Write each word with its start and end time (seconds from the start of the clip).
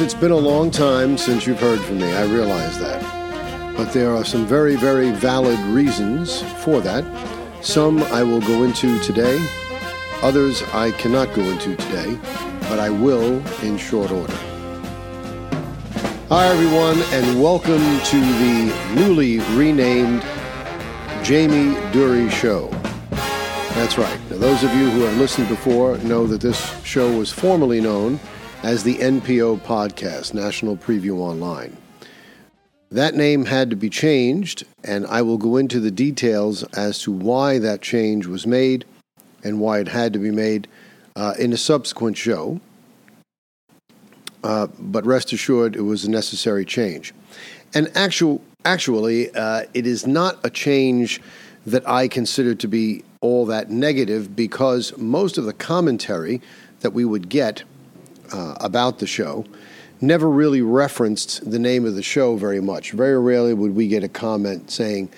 It's 0.00 0.14
been 0.14 0.30
a 0.30 0.36
long 0.36 0.70
time 0.70 1.18
since 1.18 1.44
you've 1.44 1.58
heard 1.58 1.80
from 1.80 1.98
me. 1.98 2.12
I 2.12 2.22
realize 2.26 2.78
that. 2.78 3.76
But 3.76 3.92
there 3.92 4.14
are 4.14 4.24
some 4.24 4.46
very, 4.46 4.76
very 4.76 5.10
valid 5.10 5.58
reasons 5.74 6.42
for 6.62 6.80
that. 6.82 7.04
Some 7.64 8.04
I 8.04 8.22
will 8.22 8.40
go 8.40 8.62
into 8.62 8.96
today, 9.00 9.44
others 10.22 10.62
I 10.72 10.92
cannot 10.92 11.34
go 11.34 11.42
into 11.42 11.74
today, 11.74 12.16
but 12.68 12.78
I 12.78 12.90
will 12.90 13.44
in 13.64 13.76
short 13.76 14.12
order. 14.12 14.38
Hi, 16.28 16.46
everyone, 16.46 17.00
and 17.12 17.42
welcome 17.42 17.82
to 18.04 18.20
the 18.20 18.92
newly 18.94 19.40
renamed 19.56 20.22
Jamie 21.24 21.74
Durie 21.90 22.30
Show. 22.30 22.68
That's 23.74 23.98
right. 23.98 24.20
Now, 24.30 24.38
those 24.38 24.62
of 24.62 24.72
you 24.74 24.90
who 24.90 25.00
have 25.00 25.18
listened 25.18 25.48
before 25.48 25.98
know 25.98 26.24
that 26.28 26.40
this 26.40 26.80
show 26.84 27.18
was 27.18 27.32
formerly 27.32 27.80
known 27.80 28.20
as 28.62 28.82
the 28.82 28.96
NPO 28.96 29.60
Podcast, 29.60 30.34
National 30.34 30.76
Preview 30.76 31.18
Online. 31.18 31.76
That 32.90 33.14
name 33.14 33.44
had 33.44 33.70
to 33.70 33.76
be 33.76 33.88
changed, 33.88 34.64
and 34.82 35.06
I 35.06 35.22
will 35.22 35.38
go 35.38 35.56
into 35.56 35.78
the 35.78 35.92
details 35.92 36.64
as 36.74 37.00
to 37.02 37.12
why 37.12 37.58
that 37.60 37.82
change 37.82 38.26
was 38.26 38.46
made 38.46 38.84
and 39.44 39.60
why 39.60 39.78
it 39.78 39.88
had 39.88 40.12
to 40.14 40.18
be 40.18 40.32
made 40.32 40.66
uh, 41.14 41.34
in 41.38 41.52
a 41.52 41.56
subsequent 41.56 42.16
show. 42.16 42.60
Uh, 44.42 44.66
but 44.78 45.06
rest 45.06 45.32
assured, 45.32 45.76
it 45.76 45.82
was 45.82 46.04
a 46.04 46.10
necessary 46.10 46.64
change. 46.64 47.14
And 47.74 47.90
actual, 47.94 48.42
actually, 48.64 49.30
uh, 49.34 49.64
it 49.72 49.86
is 49.86 50.06
not 50.06 50.38
a 50.42 50.50
change 50.50 51.20
that 51.64 51.88
I 51.88 52.08
consider 52.08 52.54
to 52.56 52.66
be 52.66 53.04
all 53.20 53.46
that 53.46 53.70
negative 53.70 54.34
because 54.34 54.96
most 54.96 55.38
of 55.38 55.44
the 55.44 55.52
commentary 55.52 56.40
that 56.80 56.90
we 56.90 57.04
would 57.04 57.28
get 57.28 57.62
uh, 58.32 58.54
about 58.60 58.98
the 58.98 59.06
show 59.06 59.44
never 60.00 60.28
really 60.28 60.62
referenced 60.62 61.48
the 61.50 61.58
name 61.58 61.84
of 61.84 61.94
the 61.94 62.02
show 62.02 62.36
very 62.36 62.60
much. 62.60 62.92
Very 62.92 63.18
rarely 63.18 63.54
would 63.54 63.74
we 63.74 63.88
get 63.88 64.04
a 64.04 64.08
comment 64.08 64.70
saying, 64.70 65.10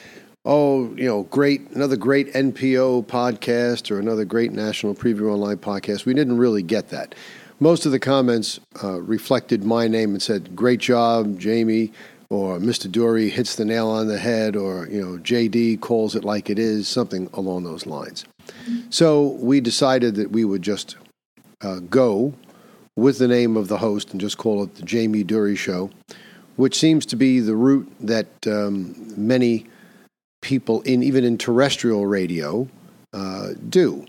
"Oh, 0.45 0.95
you 0.95 1.07
know, 1.07 1.25
great, 1.25 1.71
another 1.71 1.97
great 1.97 2.33
NPO 2.33 3.07
podcast 3.07 3.91
or 3.91 3.99
another 3.99 4.25
great 4.25 4.53
National 4.53 4.95
Preview 4.95 5.33
Online 5.33 5.59
podcast." 5.59 6.05
We 6.05 6.15
didn't 6.15 6.39
really 6.39 6.63
get 6.63 6.89
that. 6.91 7.15
Most 7.59 7.85
of 7.85 7.93
the 7.93 7.99
comments 7.99 8.59
uh, 8.83 9.01
reflected 9.03 9.65
my 9.65 9.87
name 9.87 10.11
and 10.11 10.23
said, 10.23 10.57
"Great 10.57 10.81
job, 10.81 11.39
Jamie." 11.39 11.93
Or 12.33 12.61
Mr. 12.61 12.89
Durie 12.89 13.29
hits 13.29 13.57
the 13.57 13.65
nail 13.65 13.89
on 13.89 14.07
the 14.07 14.17
head, 14.17 14.55
or 14.55 14.87
you 14.87 15.03
know, 15.03 15.19
JD 15.19 15.81
calls 15.81 16.15
it 16.15 16.23
like 16.23 16.49
it 16.49 16.61
is, 16.61 16.87
something 16.87 17.29
along 17.33 17.65
those 17.65 17.87
lines. 17.87 18.25
So 18.89 19.31
we 19.41 19.61
decided 19.61 20.15
that 20.15 20.31
we 20.31 20.45
would 20.45 20.63
just 20.63 20.95
uh, 21.61 21.81
go 21.81 22.33
with 23.01 23.19
the 23.19 23.29
name 23.29 23.57
of 23.57 23.69
the 23.69 23.79
host 23.79 24.13
and 24.13 24.21
just 24.21 24.37
call 24.37 24.63
it 24.63 24.75
the 24.75 24.83
Jamie 24.83 25.25
Durie 25.25 25.57
Show, 25.57 25.91
which 26.57 26.79
seems 26.79 27.07
to 27.07 27.17
be 27.17 27.41
the 27.41 27.57
route 27.57 27.91
that 28.01 28.27
um, 28.47 28.95
many 29.17 29.67
people 30.43 30.83
in 30.83 31.03
even 31.03 31.25
in 31.25 31.39
terrestrial 31.39 32.07
radio 32.07 32.69
uh, 33.13 33.49
do. 33.69 34.05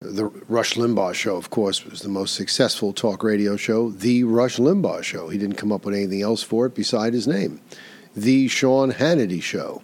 The 0.00 0.24
Rush 0.48 0.74
Limbaugh 0.74 1.14
show, 1.14 1.36
of 1.36 1.50
course, 1.50 1.84
was 1.84 2.00
the 2.00 2.08
most 2.08 2.34
successful 2.34 2.92
talk 2.92 3.22
radio 3.22 3.56
show. 3.56 3.90
The 3.90 4.24
Rush 4.24 4.56
Limbaugh 4.56 5.04
show. 5.04 5.28
He 5.28 5.38
didn't 5.38 5.56
come 5.56 5.70
up 5.70 5.84
with 5.84 5.94
anything 5.94 6.22
else 6.22 6.42
for 6.42 6.66
it 6.66 6.74
beside 6.74 7.12
his 7.12 7.28
name. 7.28 7.60
The 8.16 8.48
Sean 8.48 8.92
Hannity 8.92 9.40
show. 9.40 9.82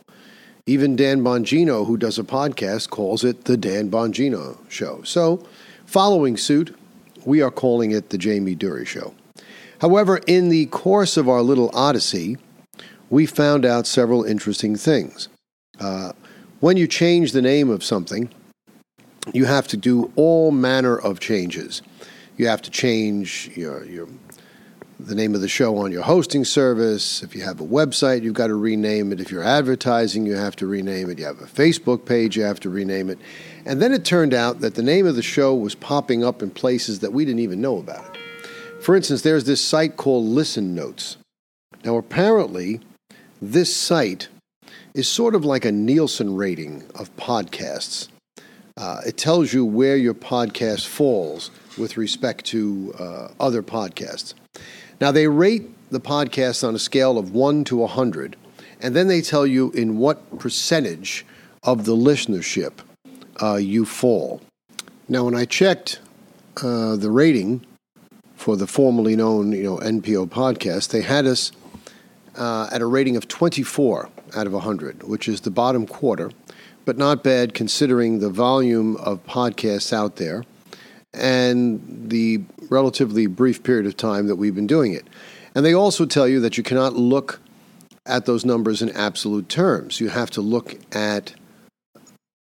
Even 0.66 0.96
Dan 0.96 1.20
Bongino, 1.22 1.86
who 1.86 1.96
does 1.96 2.18
a 2.18 2.24
podcast, 2.24 2.90
calls 2.90 3.22
it 3.22 3.44
the 3.44 3.56
Dan 3.56 3.90
Bongino 3.90 4.58
show. 4.68 5.02
So, 5.04 5.46
following 5.86 6.36
suit, 6.36 6.76
we 7.28 7.42
are 7.42 7.50
calling 7.50 7.90
it 7.90 8.08
the 8.08 8.16
Jamie 8.16 8.54
Durie 8.54 8.86
Show. 8.86 9.12
However, 9.82 10.18
in 10.26 10.48
the 10.48 10.64
course 10.66 11.18
of 11.18 11.28
our 11.28 11.42
little 11.42 11.70
odyssey, 11.74 12.38
we 13.10 13.26
found 13.26 13.66
out 13.66 13.86
several 13.86 14.24
interesting 14.24 14.76
things. 14.76 15.28
Uh, 15.78 16.12
when 16.60 16.78
you 16.78 16.86
change 16.88 17.32
the 17.32 17.42
name 17.42 17.68
of 17.68 17.84
something, 17.84 18.30
you 19.34 19.44
have 19.44 19.68
to 19.68 19.76
do 19.76 20.10
all 20.16 20.50
manner 20.50 20.98
of 20.98 21.20
changes. 21.20 21.82
You 22.38 22.48
have 22.48 22.62
to 22.62 22.70
change 22.70 23.50
your, 23.54 23.84
your 23.84 24.08
the 24.98 25.14
name 25.14 25.34
of 25.34 25.40
the 25.40 25.48
show 25.48 25.76
on 25.76 25.92
your 25.92 26.02
hosting 26.02 26.44
service. 26.44 27.22
If 27.22 27.36
you 27.36 27.42
have 27.42 27.60
a 27.60 27.64
website, 27.64 28.22
you've 28.22 28.34
got 28.34 28.48
to 28.48 28.54
rename 28.54 29.12
it. 29.12 29.20
If 29.20 29.30
you're 29.30 29.44
advertising, 29.44 30.26
you 30.26 30.34
have 30.34 30.56
to 30.56 30.66
rename 30.66 31.08
it. 31.10 31.18
You 31.18 31.26
have 31.26 31.40
a 31.40 31.46
Facebook 31.46 32.04
page, 32.04 32.36
you 32.36 32.42
have 32.42 32.58
to 32.60 32.70
rename 32.70 33.10
it. 33.10 33.18
And 33.68 33.82
then 33.82 33.92
it 33.92 34.02
turned 34.02 34.32
out 34.32 34.60
that 34.60 34.76
the 34.76 34.82
name 34.82 35.06
of 35.06 35.14
the 35.14 35.22
show 35.22 35.54
was 35.54 35.74
popping 35.74 36.24
up 36.24 36.42
in 36.42 36.48
places 36.48 37.00
that 37.00 37.12
we 37.12 37.26
didn't 37.26 37.40
even 37.40 37.60
know 37.60 37.76
about 37.76 38.16
it. 38.16 38.20
For 38.82 38.96
instance, 38.96 39.20
there's 39.20 39.44
this 39.44 39.62
site 39.62 39.98
called 39.98 40.24
Listen 40.24 40.74
Notes. 40.74 41.18
Now, 41.84 41.98
apparently, 41.98 42.80
this 43.42 43.76
site 43.76 44.28
is 44.94 45.06
sort 45.06 45.34
of 45.34 45.44
like 45.44 45.66
a 45.66 45.70
Nielsen 45.70 46.34
rating 46.34 46.84
of 46.94 47.14
podcasts. 47.16 48.08
Uh, 48.78 49.02
it 49.06 49.18
tells 49.18 49.52
you 49.52 49.66
where 49.66 49.98
your 49.98 50.14
podcast 50.14 50.86
falls 50.86 51.50
with 51.76 51.98
respect 51.98 52.46
to 52.46 52.94
uh, 52.98 53.28
other 53.38 53.62
podcasts. 53.62 54.32
Now, 54.98 55.12
they 55.12 55.28
rate 55.28 55.68
the 55.90 56.00
podcast 56.00 56.66
on 56.66 56.74
a 56.74 56.78
scale 56.78 57.18
of 57.18 57.32
1 57.32 57.64
to 57.64 57.76
100, 57.76 58.34
and 58.80 58.96
then 58.96 59.08
they 59.08 59.20
tell 59.20 59.46
you 59.46 59.72
in 59.72 59.98
what 59.98 60.38
percentage 60.38 61.26
of 61.62 61.84
the 61.84 61.94
listenership 61.94 62.80
uh, 63.42 63.56
you 63.56 63.84
fall. 63.84 64.40
Now, 65.08 65.24
when 65.24 65.34
I 65.34 65.44
checked 65.44 66.00
uh, 66.62 66.96
the 66.96 67.10
rating 67.10 67.64
for 68.36 68.56
the 68.56 68.66
formerly 68.66 69.16
known 69.16 69.52
you 69.52 69.62
know, 69.62 69.78
NPO 69.78 70.28
podcast, 70.28 70.90
they 70.90 71.02
had 71.02 71.26
us 71.26 71.52
uh, 72.36 72.68
at 72.72 72.80
a 72.80 72.86
rating 72.86 73.16
of 73.16 73.28
24 73.28 74.08
out 74.36 74.46
of 74.46 74.52
100, 74.52 75.02
which 75.04 75.28
is 75.28 75.42
the 75.42 75.50
bottom 75.50 75.86
quarter, 75.86 76.30
but 76.84 76.96
not 76.96 77.24
bad 77.24 77.54
considering 77.54 78.20
the 78.20 78.30
volume 78.30 78.96
of 78.96 79.24
podcasts 79.26 79.92
out 79.92 80.16
there 80.16 80.44
and 81.14 81.80
the 82.10 82.40
relatively 82.68 83.26
brief 83.26 83.62
period 83.62 83.86
of 83.86 83.96
time 83.96 84.26
that 84.26 84.36
we've 84.36 84.54
been 84.54 84.66
doing 84.66 84.92
it. 84.92 85.06
And 85.54 85.64
they 85.64 85.74
also 85.74 86.06
tell 86.06 86.28
you 86.28 86.40
that 86.40 86.56
you 86.56 86.62
cannot 86.62 86.94
look 86.94 87.40
at 88.06 88.26
those 88.26 88.44
numbers 88.44 88.82
in 88.82 88.90
absolute 88.90 89.48
terms. 89.48 90.00
You 90.00 90.08
have 90.08 90.30
to 90.30 90.40
look 90.40 90.76
at 90.94 91.34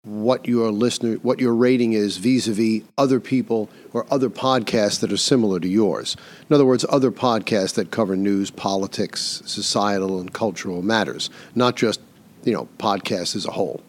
what 0.03 0.47
your 0.47 0.72
listener 0.72 1.13
what 1.17 1.39
your 1.39 1.53
rating 1.53 1.94
is 1.94 2.17
vis-a-vis 2.17 2.81
other 2.97 3.19
people 3.19 3.69
or 3.94 4.07
other 4.09 4.31
podcasts 4.31 5.00
that 5.00 5.12
are 5.12 5.17
similar 5.17 5.59
to 5.59 5.67
yours. 5.67 6.17
In 6.50 6.56
other 6.56 6.66
words, 6.66 6.84
other 6.89 7.12
podcasts 7.12 7.75
that 7.75 7.91
cover 7.91 8.16
news, 8.16 8.50
politics, 8.50 9.44
societal 9.45 10.19
and 10.19 10.34
cultural 10.34 10.81
matters, 10.81 11.29
not 11.53 11.75
just, 11.75 12.01
you 12.44 12.51
know, 12.51 12.67
podcasts 12.79 13.35
as 13.35 13.45
a 13.45 13.51
whole. 13.51 13.81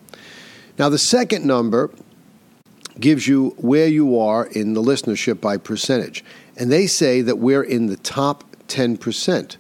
Now 0.79 0.91
the 0.91 0.99
second 0.99 1.47
number 1.47 1.91
gives 3.01 3.27
you 3.27 3.55
where 3.57 3.89
you 3.89 4.19
are 4.19 4.47
in 4.47 4.75
the 4.75 4.83
listenership 4.83 5.41
by 5.41 5.57
percentage. 5.57 6.23
And 6.59 6.71
they 6.71 6.87
say 6.87 7.23
that 7.23 7.39
we're 7.39 7.63
in 7.63 7.87
the 7.87 7.97
top 7.97 8.45
10% 8.69 9.57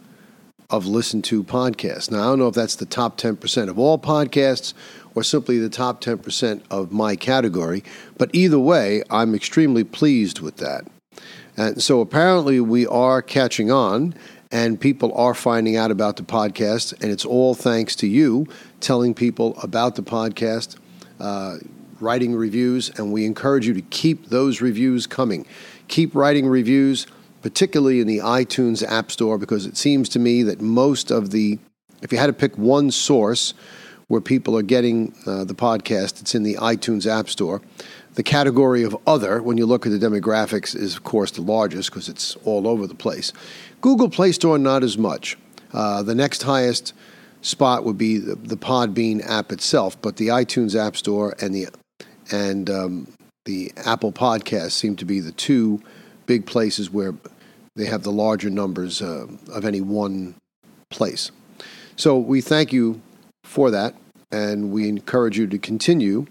of 0.68 0.86
listened 0.86 1.24
to 1.24 1.44
podcasts. 1.44 2.10
Now, 2.10 2.20
I 2.20 2.24
don't 2.24 2.38
know 2.38 2.48
if 2.48 2.54
that's 2.54 2.76
the 2.76 2.86
top 2.86 3.18
10% 3.18 3.68
of 3.68 3.78
all 3.78 3.98
podcasts 3.98 4.72
or 5.14 5.22
simply 5.22 5.58
the 5.58 5.68
top 5.68 6.00
10% 6.00 6.62
of 6.70 6.92
my 6.92 7.16
category, 7.16 7.82
but 8.18 8.30
either 8.32 8.58
way, 8.58 9.02
I'm 9.10 9.34
extremely 9.34 9.84
pleased 9.84 10.40
with 10.40 10.56
that. 10.58 10.86
And 11.56 11.82
so 11.82 12.00
apparently, 12.00 12.60
we 12.60 12.86
are 12.86 13.20
catching 13.20 13.70
on 13.70 14.14
and 14.50 14.78
people 14.78 15.12
are 15.14 15.34
finding 15.34 15.76
out 15.76 15.90
about 15.90 16.16
the 16.16 16.22
podcast, 16.22 16.92
and 17.02 17.10
it's 17.10 17.24
all 17.24 17.54
thanks 17.54 17.96
to 17.96 18.06
you 18.06 18.46
telling 18.80 19.14
people 19.14 19.58
about 19.62 19.96
the 19.96 20.02
podcast. 20.02 20.76
Uh, 21.18 21.56
writing 22.02 22.34
reviews, 22.34 22.90
and 22.98 23.12
we 23.12 23.24
encourage 23.24 23.66
you 23.66 23.72
to 23.72 23.80
keep 23.80 24.26
those 24.26 24.60
reviews 24.60 25.06
coming. 25.06 25.46
Keep 25.88 26.14
writing 26.14 26.46
reviews, 26.46 27.06
particularly 27.42 28.00
in 28.00 28.06
the 28.06 28.18
iTunes 28.18 28.86
App 28.86 29.10
Store, 29.10 29.38
because 29.38 29.64
it 29.64 29.76
seems 29.76 30.08
to 30.10 30.18
me 30.18 30.42
that 30.42 30.60
most 30.60 31.10
of 31.10 31.30
the, 31.30 31.58
if 32.02 32.12
you 32.12 32.18
had 32.18 32.26
to 32.26 32.32
pick 32.32 32.58
one 32.58 32.90
source 32.90 33.54
where 34.12 34.20
people 34.20 34.54
are 34.58 34.62
getting 34.62 35.14
uh, 35.24 35.42
the 35.42 35.54
podcast, 35.54 36.20
it's 36.20 36.34
in 36.34 36.42
the 36.42 36.56
iTunes 36.56 37.06
App 37.06 37.30
Store. 37.30 37.62
The 38.12 38.22
category 38.22 38.82
of 38.82 38.94
other, 39.06 39.40
when 39.40 39.56
you 39.56 39.64
look 39.64 39.86
at 39.86 39.92
the 39.92 39.98
demographics, 39.98 40.76
is 40.76 40.94
of 40.94 41.02
course 41.02 41.30
the 41.30 41.40
largest 41.40 41.88
because 41.88 42.10
it's 42.10 42.36
all 42.44 42.68
over 42.68 42.86
the 42.86 42.94
place. 42.94 43.32
Google 43.80 44.10
Play 44.10 44.32
Store, 44.32 44.58
not 44.58 44.82
as 44.82 44.98
much. 44.98 45.38
Uh, 45.72 46.02
the 46.02 46.14
next 46.14 46.42
highest 46.42 46.92
spot 47.40 47.84
would 47.84 47.96
be 47.96 48.18
the, 48.18 48.34
the 48.34 48.58
Podbean 48.58 49.26
app 49.26 49.50
itself, 49.50 49.96
but 50.02 50.18
the 50.18 50.28
iTunes 50.28 50.76
App 50.76 50.94
Store 50.94 51.34
and 51.40 51.54
the 51.54 51.68
and 52.30 52.68
um, 52.68 53.08
the 53.46 53.72
Apple 53.78 54.12
Podcast 54.12 54.72
seem 54.72 54.94
to 54.96 55.06
be 55.06 55.20
the 55.20 55.32
two 55.32 55.80
big 56.26 56.44
places 56.44 56.90
where 56.90 57.14
they 57.76 57.86
have 57.86 58.02
the 58.02 58.12
larger 58.12 58.50
numbers 58.50 59.00
uh, 59.00 59.26
of 59.50 59.64
any 59.64 59.80
one 59.80 60.34
place. 60.90 61.30
So 61.96 62.18
we 62.18 62.42
thank 62.42 62.74
you 62.74 63.00
for 63.44 63.70
that, 63.70 63.94
and 64.32 64.72
we 64.72 64.88
encourage 64.88 65.38
you 65.38 65.46
to 65.46 65.58
continue 65.58 66.26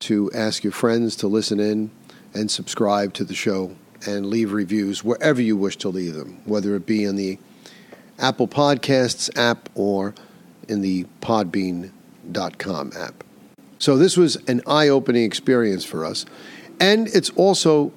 to 0.00 0.30
ask 0.34 0.62
your 0.62 0.72
friends 0.72 1.16
to 1.16 1.26
listen 1.26 1.58
in 1.58 1.90
and 2.34 2.50
subscribe 2.50 3.14
to 3.14 3.24
the 3.24 3.34
show 3.34 3.74
and 4.06 4.26
leave 4.26 4.52
reviews 4.52 5.02
wherever 5.02 5.40
you 5.40 5.56
wish 5.56 5.76
to 5.78 5.88
leave 5.88 6.14
them, 6.14 6.40
whether 6.44 6.76
it 6.76 6.86
be 6.86 7.02
in 7.02 7.16
the 7.16 7.38
Apple 8.18 8.46
Podcasts 8.46 9.36
app 9.36 9.70
or 9.74 10.14
in 10.68 10.82
the 10.82 11.04
Podbean.com 11.22 12.92
app. 12.96 13.24
So 13.78 13.96
this 13.96 14.16
was 14.16 14.36
an 14.48 14.62
eye 14.66 14.88
opening 14.88 15.24
experience 15.24 15.84
for 15.84 16.04
us. 16.04 16.26
And 16.78 17.08
it's 17.08 17.30
also 17.30 17.92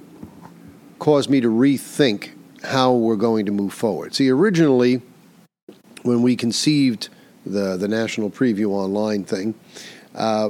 caused 0.99 1.29
me 1.29 1.41
to 1.41 1.49
rethink 1.49 2.31
how 2.63 2.93
we're 2.93 3.15
going 3.15 3.45
to 3.45 3.51
move 3.51 3.73
forward. 3.73 4.13
See, 4.13 4.29
originally, 4.29 5.01
when 6.03 6.21
we 6.21 6.35
conceived 6.35 7.09
the, 7.45 7.77
the 7.77 7.87
National 7.87 8.29
Preview 8.29 8.69
Online 8.69 9.23
thing, 9.23 9.55
uh, 10.15 10.49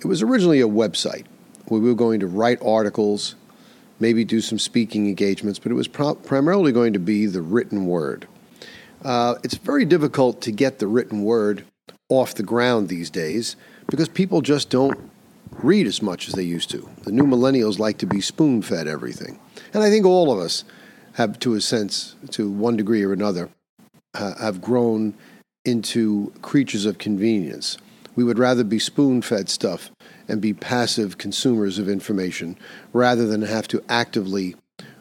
it 0.00 0.06
was 0.06 0.22
originally 0.22 0.60
a 0.60 0.68
website 0.68 1.26
where 1.66 1.80
we 1.80 1.88
were 1.88 1.94
going 1.94 2.20
to 2.20 2.26
write 2.26 2.60
articles, 2.62 3.34
maybe 3.98 4.24
do 4.24 4.40
some 4.40 4.58
speaking 4.58 5.06
engagements, 5.06 5.58
but 5.58 5.70
it 5.70 5.74
was 5.74 5.88
pro- 5.88 6.14
primarily 6.14 6.72
going 6.72 6.92
to 6.92 6.98
be 6.98 7.26
the 7.26 7.42
written 7.42 7.86
word. 7.86 8.26
Uh, 9.04 9.36
it's 9.42 9.56
very 9.56 9.84
difficult 9.84 10.40
to 10.42 10.50
get 10.50 10.78
the 10.78 10.86
written 10.86 11.22
word 11.22 11.64
off 12.08 12.34
the 12.34 12.42
ground 12.42 12.88
these 12.88 13.10
days 13.10 13.56
because 13.86 14.08
people 14.08 14.40
just 14.40 14.68
don't 14.68 15.10
read 15.62 15.86
as 15.86 16.02
much 16.02 16.28
as 16.28 16.34
they 16.34 16.42
used 16.42 16.70
to. 16.70 16.88
The 17.04 17.12
new 17.12 17.24
millennials 17.24 17.78
like 17.78 17.98
to 17.98 18.06
be 18.06 18.20
spoon 18.20 18.62
fed 18.62 18.86
everything. 18.86 19.38
And 19.72 19.82
I 19.82 19.90
think 19.90 20.06
all 20.06 20.32
of 20.32 20.38
us 20.38 20.64
have, 21.14 21.38
to 21.40 21.54
a 21.54 21.60
sense, 21.60 22.14
to 22.30 22.50
one 22.50 22.76
degree 22.76 23.02
or 23.02 23.12
another, 23.12 23.50
uh, 24.14 24.34
have 24.38 24.60
grown 24.60 25.14
into 25.64 26.32
creatures 26.42 26.86
of 26.86 26.98
convenience. 26.98 27.78
We 28.16 28.24
would 28.24 28.38
rather 28.38 28.64
be 28.64 28.78
spoon 28.78 29.22
fed 29.22 29.48
stuff 29.48 29.90
and 30.28 30.40
be 30.40 30.52
passive 30.52 31.18
consumers 31.18 31.78
of 31.78 31.88
information 31.88 32.56
rather 32.92 33.26
than 33.26 33.42
have 33.42 33.68
to 33.68 33.82
actively 33.88 34.56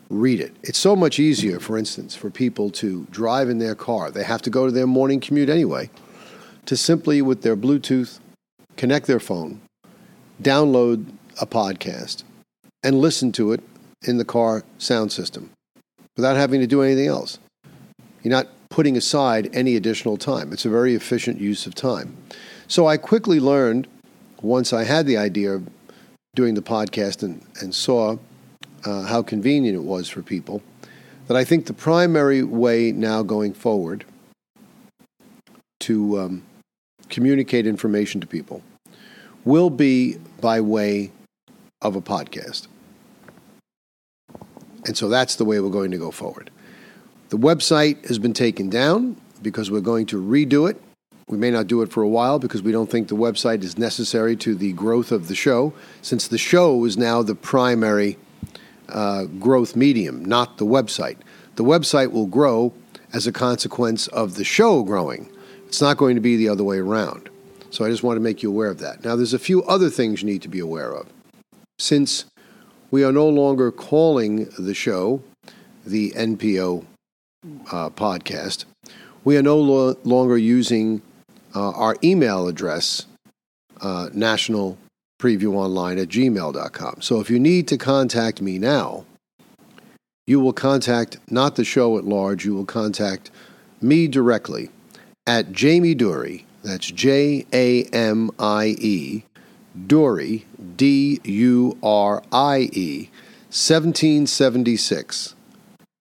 read 0.10 0.40
it. 0.40 0.56
It's 0.64 0.78
so 0.78 0.96
much 0.96 1.20
easier, 1.20 1.60
for 1.60 1.78
instance, 1.78 2.16
for 2.16 2.30
people 2.30 2.72
to 2.72 3.06
drive 3.12 3.50
in 3.50 3.60
their 3.60 3.76
car. 3.76 4.12
They 4.12 4.24
have 4.24 4.42
to 4.44 4.50
go 4.50 4.66
to 4.66 4.72
their 4.72 4.88
morning 4.88 5.20
commute 5.20 5.50
anyway, 5.50 5.90
to 6.66 6.76
simply, 6.76 7.22
with 7.22 7.42
their 7.42 7.56
Bluetooth, 7.56 8.20
connect 8.76 9.08
their 9.08 9.20
phone, 9.20 9.62
download 10.42 11.06
a 11.42 11.46
podcast, 11.46 12.24
and 12.84 13.00
listen 13.00 13.32
to 13.34 13.52
it 13.52 13.62
in 14.04 14.18
the 14.18 14.26
car 14.26 14.64
sound 14.78 15.12
system 15.12 15.52
without 16.16 16.38
having 16.38 16.60
to 16.62 16.68
do 16.68 16.82
anything 16.82 17.08
else. 17.08 17.38
You're 18.24 18.32
not 18.32 18.48
putting 18.80 18.96
aside 18.96 19.50
any 19.52 19.76
additional 19.76 20.16
time. 20.16 20.54
It's 20.54 20.64
a 20.64 20.70
very 20.70 20.96
efficient 20.96 21.42
use 21.42 21.68
of 21.68 21.76
time. 21.76 22.16
So 22.70 22.88
I 22.88 22.96
quickly 22.96 23.38
learned 23.38 23.90
once 24.42 24.72
I 24.72 24.86
had 24.86 25.06
the 25.06 25.18
idea 25.18 25.52
of 25.52 25.68
doing 26.34 26.54
the 26.54 26.62
podcast 26.62 27.22
and, 27.22 27.46
and 27.60 27.76
saw 27.76 28.16
uh, 28.86 29.02
how 29.02 29.22
convenient 29.22 29.76
it 29.76 29.84
was 29.84 30.08
for 30.08 30.22
people, 30.22 30.62
that 31.28 31.36
I 31.36 31.44
think 31.44 31.66
the 31.66 31.74
primary 31.74 32.42
way 32.42 32.94
now 32.94 33.22
going 33.22 33.54
forward 33.54 34.06
to 35.82 36.18
um, 36.18 36.44
communicate 37.10 37.68
information 37.68 38.22
to 38.22 38.28
people 38.28 38.62
will 39.44 39.70
be 39.70 40.20
by 40.40 40.62
way 40.62 41.12
of 41.82 41.98
a 41.98 42.02
podcast. 42.02 42.68
And 44.86 44.96
so 44.96 45.10
that's 45.10 45.36
the 45.36 45.44
way 45.44 45.60
we're 45.60 45.70
going 45.70 45.92
to 45.92 45.98
go 45.98 46.12
forward. 46.12 46.50
The 47.30 47.38
website 47.38 48.08
has 48.08 48.20
been 48.20 48.34
taken 48.34 48.70
down 48.70 49.16
because 49.42 49.72
we're 49.72 49.82
going 49.82 50.06
to 50.08 50.22
redo 50.22 50.70
it 50.70 50.82
we 51.30 51.38
may 51.38 51.52
not 51.52 51.68
do 51.68 51.84
it 51.84 51.92
for 51.92 52.02
a 52.02 52.08
while 52.08 52.40
because 52.40 52.64
we 52.64 52.72
don't 52.72 52.90
think 52.90 53.08
the 53.08 53.16
website 53.16 53.64
is 53.64 53.78
necessary 53.78 54.36
to 54.38 54.56
the 54.56 54.74
growth 54.74 55.12
of 55.12 55.28
the 55.28 55.36
show, 55.36 55.74
since 56.02 56.28
the 56.28 56.40
show 56.40 56.84
is 56.86 56.98
now 56.98 57.22
the 57.22 57.36
primary 57.36 58.18
uh, 58.90 59.26
growth 59.26 59.76
medium, 59.76 60.26
not 60.26 60.58
the 60.58 60.66
website. 60.66 61.18
The 61.56 61.64
website 61.64 62.12
will 62.12 62.26
grow 62.26 62.74
as 63.14 63.28
a 63.28 63.32
consequence 63.32 64.08
of 64.08 64.36
the 64.36 64.44
show 64.44 64.82
growing. 64.82 65.30
It's 65.68 65.82
not 65.82 65.98
going 65.98 66.16
to 66.16 66.22
be 66.22 66.36
the 66.36 66.50
other 66.50 66.64
way 66.64 66.80
around. 66.80 67.30
So 67.70 67.86
I 67.86 67.90
just 67.90 68.02
want 68.02 68.18
to 68.18 68.22
make 68.22 68.42
you 68.42 68.50
aware 68.50 68.72
of 68.72 68.80
that. 68.80 69.06
Now, 69.06 69.16
there's 69.16 69.34
a 69.34 69.40
few 69.40 69.64
other 69.66 69.92
things 69.92 70.24
you 70.24 70.28
need 70.28 70.42
to 70.42 70.48
be 70.48 70.60
aware 70.60 70.92
of. 70.92 71.08
Since 71.78 72.26
we 72.90 73.04
are 73.04 73.12
no 73.12 73.30
longer 73.30 73.72
calling 73.72 74.46
the 74.58 74.74
show 74.74 75.22
the 75.86 76.12
NPO 76.12 76.86
uh, 77.72 77.90
podcast, 77.90 78.66
we 79.24 79.38
are 79.38 79.42
no 79.42 79.58
lo- 79.58 79.98
longer 80.04 80.38
using 80.38 81.02
uh, 81.56 81.72
our 81.72 81.96
email 82.04 82.48
address, 82.48 83.06
uh, 83.82 84.10
national 84.14 84.78
preview 85.22 85.54
online 85.54 85.98
at 85.98 86.10
gmail.com. 86.10 87.02
So 87.02 87.20
if 87.20 87.30
you 87.30 87.40
need 87.40 87.68
to 87.70 87.78
contact 87.78 88.42
me 88.42 88.58
now, 88.58 89.06
you 90.28 90.40
will 90.40 90.54
contact 90.54 91.18
not 91.30 91.56
the 91.56 91.66
show 91.66 91.98
at 91.98 92.06
large, 92.06 92.46
you 92.46 92.54
will 92.54 92.66
contact 92.66 93.32
me 93.82 94.08
directly 94.08 94.70
at 95.26 95.52
Jamie 95.52 95.96
Durie, 95.96 96.46
that's 96.64 96.92
J 96.92 97.46
A 97.54 97.84
M 97.86 98.32
I 98.38 98.76
E, 98.80 99.24
Durie, 99.88 100.46
D 100.76 101.20
U 101.24 101.78
R 101.82 102.22
I 102.32 102.70
E, 102.74 103.10
1776 103.50 105.36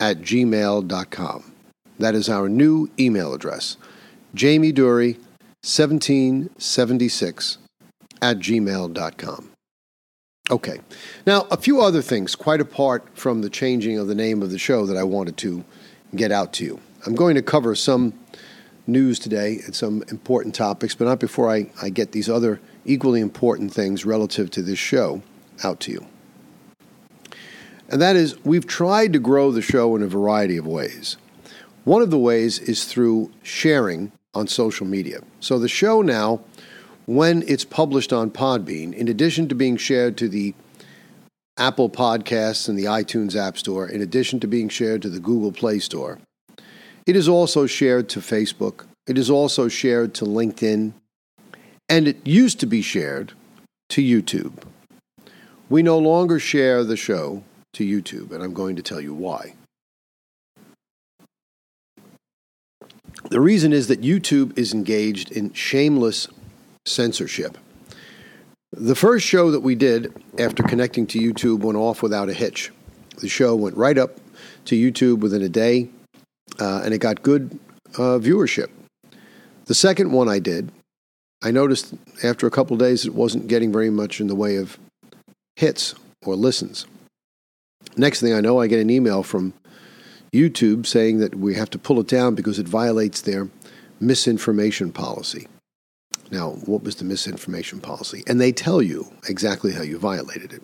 at 0.00 0.20
gmail.com. 0.20 1.52
That 1.98 2.14
is 2.14 2.28
our 2.28 2.48
new 2.48 2.90
email 2.98 3.34
address. 3.34 3.76
Jamie 4.34 4.72
Durie, 4.72 5.14
1776 5.62 7.58
at 8.22 8.38
gmail.com. 8.38 9.50
Okay. 10.50 10.80
Now, 11.26 11.46
a 11.50 11.56
few 11.56 11.82
other 11.82 12.00
things, 12.00 12.34
quite 12.34 12.60
apart 12.60 13.06
from 13.14 13.42
the 13.42 13.50
changing 13.50 13.98
of 13.98 14.06
the 14.06 14.14
name 14.14 14.42
of 14.42 14.50
the 14.50 14.58
show, 14.58 14.86
that 14.86 14.96
I 14.96 15.02
wanted 15.02 15.36
to 15.38 15.64
get 16.14 16.32
out 16.32 16.52
to 16.54 16.64
you. 16.64 16.80
I'm 17.04 17.14
going 17.14 17.34
to 17.34 17.42
cover 17.42 17.74
some 17.74 18.14
news 18.86 19.18
today 19.18 19.60
and 19.64 19.74
some 19.74 20.02
important 20.08 20.54
topics, 20.54 20.94
but 20.94 21.04
not 21.04 21.20
before 21.20 21.50
I, 21.50 21.70
I 21.82 21.90
get 21.90 22.12
these 22.12 22.30
other 22.30 22.60
equally 22.86 23.20
important 23.20 23.72
things 23.72 24.06
relative 24.06 24.50
to 24.52 24.62
this 24.62 24.78
show 24.78 25.22
out 25.62 25.80
to 25.80 25.92
you. 25.92 26.06
And 27.88 28.00
that 28.02 28.16
is, 28.16 28.42
we've 28.44 28.66
tried 28.66 29.12
to 29.14 29.18
grow 29.18 29.50
the 29.50 29.62
show 29.62 29.96
in 29.96 30.02
a 30.02 30.06
variety 30.06 30.56
of 30.56 30.66
ways. 30.66 31.16
One 31.84 32.02
of 32.02 32.10
the 32.10 32.18
ways 32.18 32.58
is 32.58 32.84
through 32.84 33.30
sharing 33.42 34.12
on 34.34 34.46
social 34.46 34.86
media. 34.86 35.20
So 35.40 35.58
the 35.58 35.68
show 35.68 36.02
now, 36.02 36.40
when 37.06 37.42
it's 37.48 37.64
published 37.64 38.12
on 38.12 38.30
Podbean, 38.30 38.92
in 38.92 39.08
addition 39.08 39.48
to 39.48 39.54
being 39.54 39.78
shared 39.78 40.18
to 40.18 40.28
the 40.28 40.54
Apple 41.56 41.88
Podcasts 41.88 42.68
and 42.68 42.78
the 42.78 42.84
iTunes 42.84 43.34
App 43.34 43.56
Store, 43.56 43.88
in 43.88 44.02
addition 44.02 44.38
to 44.40 44.46
being 44.46 44.68
shared 44.68 45.00
to 45.02 45.08
the 45.08 45.18
Google 45.18 45.50
Play 45.50 45.78
Store, 45.78 46.18
it 47.06 47.16
is 47.16 47.26
also 47.26 47.64
shared 47.64 48.10
to 48.10 48.20
Facebook. 48.20 48.84
It 49.06 49.16
is 49.16 49.30
also 49.30 49.66
shared 49.68 50.12
to 50.14 50.26
LinkedIn. 50.26 50.92
And 51.88 52.06
it 52.06 52.26
used 52.26 52.60
to 52.60 52.66
be 52.66 52.82
shared 52.82 53.32
to 53.88 54.02
YouTube. 54.02 54.52
We 55.70 55.82
no 55.82 55.98
longer 55.98 56.38
share 56.38 56.84
the 56.84 56.98
show 56.98 57.42
to 57.74 57.84
YouTube, 57.84 58.32
and 58.32 58.42
I'm 58.42 58.54
going 58.54 58.76
to 58.76 58.82
tell 58.82 59.00
you 59.00 59.14
why. 59.14 59.54
The 63.30 63.40
reason 63.40 63.72
is 63.72 63.88
that 63.88 64.00
YouTube 64.00 64.56
is 64.58 64.72
engaged 64.72 65.32
in 65.32 65.52
shameless 65.52 66.28
censorship. 66.86 67.58
The 68.72 68.94
first 68.94 69.26
show 69.26 69.50
that 69.50 69.60
we 69.60 69.74
did 69.74 70.12
after 70.38 70.62
connecting 70.62 71.06
to 71.08 71.18
YouTube 71.18 71.60
went 71.60 71.76
off 71.76 72.02
without 72.02 72.28
a 72.28 72.32
hitch. 72.32 72.70
The 73.20 73.28
show 73.28 73.54
went 73.54 73.76
right 73.76 73.98
up 73.98 74.18
to 74.66 74.76
YouTube 74.76 75.20
within 75.20 75.42
a 75.42 75.48
day, 75.48 75.88
uh, 76.60 76.82
and 76.84 76.94
it 76.94 76.98
got 76.98 77.22
good 77.22 77.58
uh, 77.96 78.18
viewership. 78.18 78.68
The 79.66 79.74
second 79.74 80.12
one 80.12 80.28
I 80.28 80.38
did, 80.38 80.70
I 81.42 81.50
noticed 81.50 81.94
after 82.22 82.46
a 82.46 82.50
couple 82.50 82.76
days 82.76 83.04
it 83.04 83.14
wasn't 83.14 83.48
getting 83.48 83.72
very 83.72 83.90
much 83.90 84.20
in 84.20 84.26
the 84.26 84.34
way 84.34 84.56
of 84.56 84.78
hits 85.56 85.94
or 86.24 86.34
listens. 86.36 86.86
Next 87.98 88.20
thing 88.20 88.32
I 88.32 88.40
know, 88.40 88.60
I 88.60 88.68
get 88.68 88.80
an 88.80 88.90
email 88.90 89.22
from 89.22 89.52
YouTube 90.32 90.86
saying 90.86 91.18
that 91.18 91.34
we 91.34 91.54
have 91.54 91.70
to 91.70 91.78
pull 91.78 92.00
it 92.00 92.06
down 92.06 92.34
because 92.34 92.58
it 92.58 92.68
violates 92.68 93.22
their 93.22 93.48
misinformation 94.00 94.92
policy. 94.92 95.48
Now, 96.30 96.50
what 96.66 96.82
was 96.82 96.96
the 96.96 97.04
misinformation 97.04 97.80
policy? 97.80 98.22
And 98.26 98.40
they 98.40 98.52
tell 98.52 98.82
you 98.82 99.10
exactly 99.28 99.72
how 99.72 99.82
you 99.82 99.98
violated 99.98 100.52
it. 100.52 100.62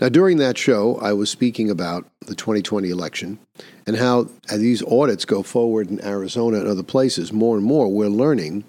Now, 0.00 0.08
during 0.08 0.38
that 0.38 0.56
show, 0.56 0.96
I 0.98 1.12
was 1.12 1.28
speaking 1.28 1.70
about 1.70 2.06
the 2.20 2.36
2020 2.36 2.88
election 2.88 3.38
and 3.86 3.96
how 3.96 4.28
these 4.48 4.82
audits 4.84 5.24
go 5.24 5.42
forward 5.42 5.90
in 5.90 6.02
Arizona 6.04 6.58
and 6.58 6.68
other 6.68 6.84
places, 6.84 7.32
more 7.32 7.56
and 7.56 7.66
more 7.66 7.88
we're 7.88 8.08
learning 8.08 8.64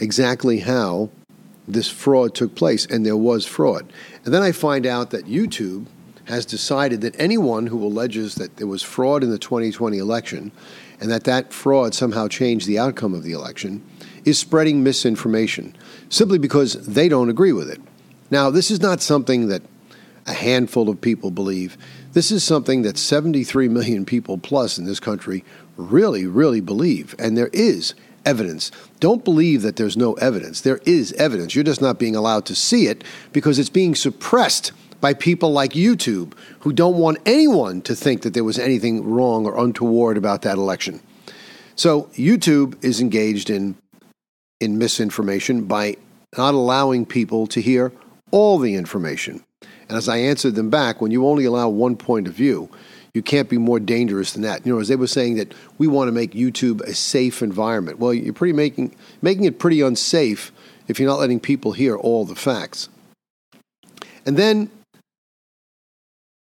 exactly 0.00 0.58
how 0.60 1.10
this 1.68 1.88
fraud 1.88 2.34
took 2.34 2.56
place, 2.56 2.84
and 2.86 3.06
there 3.06 3.16
was 3.16 3.46
fraud. 3.46 3.92
And 4.24 4.34
then 4.34 4.42
I 4.42 4.50
find 4.50 4.84
out 4.84 5.10
that 5.10 5.26
YouTube 5.26 5.86
has 6.24 6.46
decided 6.46 7.00
that 7.00 7.18
anyone 7.18 7.66
who 7.66 7.84
alleges 7.84 8.36
that 8.36 8.56
there 8.56 8.66
was 8.66 8.82
fraud 8.82 9.22
in 9.22 9.30
the 9.30 9.38
2020 9.38 9.98
election 9.98 10.52
and 11.00 11.10
that 11.10 11.24
that 11.24 11.52
fraud 11.52 11.94
somehow 11.94 12.28
changed 12.28 12.66
the 12.66 12.78
outcome 12.78 13.14
of 13.14 13.22
the 13.22 13.32
election 13.32 13.82
is 14.24 14.38
spreading 14.38 14.82
misinformation 14.82 15.74
simply 16.08 16.38
because 16.38 16.74
they 16.86 17.08
don't 17.08 17.30
agree 17.30 17.52
with 17.52 17.68
it. 17.68 17.80
Now, 18.30 18.50
this 18.50 18.70
is 18.70 18.80
not 18.80 19.00
something 19.00 19.48
that 19.48 19.62
a 20.26 20.32
handful 20.32 20.88
of 20.88 21.00
people 21.00 21.30
believe. 21.30 21.76
This 22.12 22.30
is 22.30 22.44
something 22.44 22.82
that 22.82 22.96
73 22.96 23.68
million 23.68 24.04
people 24.04 24.38
plus 24.38 24.78
in 24.78 24.84
this 24.84 25.00
country 25.00 25.44
really, 25.76 26.26
really 26.26 26.60
believe. 26.60 27.14
And 27.18 27.36
there 27.36 27.50
is 27.52 27.94
evidence. 28.24 28.70
Don't 29.00 29.24
believe 29.24 29.62
that 29.62 29.76
there's 29.76 29.96
no 29.96 30.14
evidence. 30.14 30.60
There 30.60 30.80
is 30.86 31.12
evidence. 31.14 31.54
You're 31.54 31.64
just 31.64 31.82
not 31.82 31.98
being 31.98 32.14
allowed 32.14 32.46
to 32.46 32.54
see 32.54 32.86
it 32.86 33.02
because 33.32 33.58
it's 33.58 33.68
being 33.68 33.94
suppressed 33.94 34.72
by 35.02 35.12
people 35.12 35.52
like 35.52 35.72
YouTube 35.72 36.32
who 36.60 36.72
don't 36.72 36.96
want 36.96 37.18
anyone 37.26 37.82
to 37.82 37.94
think 37.94 38.22
that 38.22 38.32
there 38.32 38.44
was 38.44 38.58
anything 38.58 39.04
wrong 39.04 39.44
or 39.44 39.62
untoward 39.62 40.16
about 40.16 40.42
that 40.42 40.56
election. 40.56 41.00
So 41.74 42.04
YouTube 42.14 42.82
is 42.82 43.02
engaged 43.02 43.50
in 43.50 43.76
in 44.60 44.78
misinformation 44.78 45.64
by 45.64 45.96
not 46.38 46.54
allowing 46.54 47.04
people 47.04 47.48
to 47.48 47.60
hear 47.60 47.92
all 48.30 48.58
the 48.58 48.76
information. 48.76 49.42
And 49.88 49.98
as 49.98 50.08
I 50.08 50.18
answered 50.18 50.54
them 50.54 50.70
back, 50.70 51.00
when 51.00 51.10
you 51.10 51.26
only 51.26 51.44
allow 51.44 51.68
one 51.68 51.96
point 51.96 52.28
of 52.28 52.34
view, 52.34 52.70
you 53.12 53.22
can't 53.22 53.48
be 53.48 53.58
more 53.58 53.80
dangerous 53.80 54.32
than 54.32 54.42
that. 54.42 54.64
You 54.64 54.72
know, 54.72 54.80
as 54.80 54.86
they 54.86 54.94
were 54.94 55.08
saying 55.08 55.34
that 55.34 55.52
we 55.78 55.88
want 55.88 56.08
to 56.08 56.12
make 56.12 56.32
YouTube 56.32 56.80
a 56.82 56.94
safe 56.94 57.42
environment. 57.42 57.98
Well, 57.98 58.14
you're 58.14 58.32
pretty 58.32 58.54
making 58.54 58.94
making 59.20 59.44
it 59.44 59.58
pretty 59.58 59.80
unsafe 59.80 60.52
if 60.86 61.00
you're 61.00 61.08
not 61.08 61.18
letting 61.18 61.40
people 61.40 61.72
hear 61.72 61.96
all 61.96 62.24
the 62.24 62.36
facts. 62.36 62.88
And 64.24 64.36
then 64.36 64.70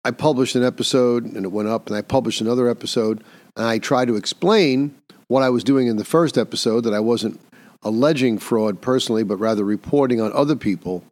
I 0.06 0.12
published 0.12 0.56
an 0.56 0.64
episode 0.64 1.26
and 1.26 1.46
it 1.46 1.52
went 1.52 1.68
up, 1.68 1.88
and 1.88 1.96
I 1.96 2.02
published 2.02 2.42
another 2.42 2.70
episode, 2.70 3.24
and 3.56 3.66
I 3.66 3.80
tried 3.80 4.08
to 4.08 4.16
explain 4.16 4.96
what 5.28 5.44
I 5.44 5.50
was 5.50 5.64
doing 5.64 5.88
in 5.88 5.98
the 5.98 6.06
first 6.06 6.38
episode 6.38 6.86
that 6.86 6.94
I 6.94 7.00
wasn't 7.00 7.40
alleging 7.84 8.38
fraud 8.38 8.82
personally, 8.82 9.24
but 9.24 9.38
rather 9.38 9.64
reporting 9.64 10.22
on 10.22 10.32
other 10.34 10.56
people 10.56 11.04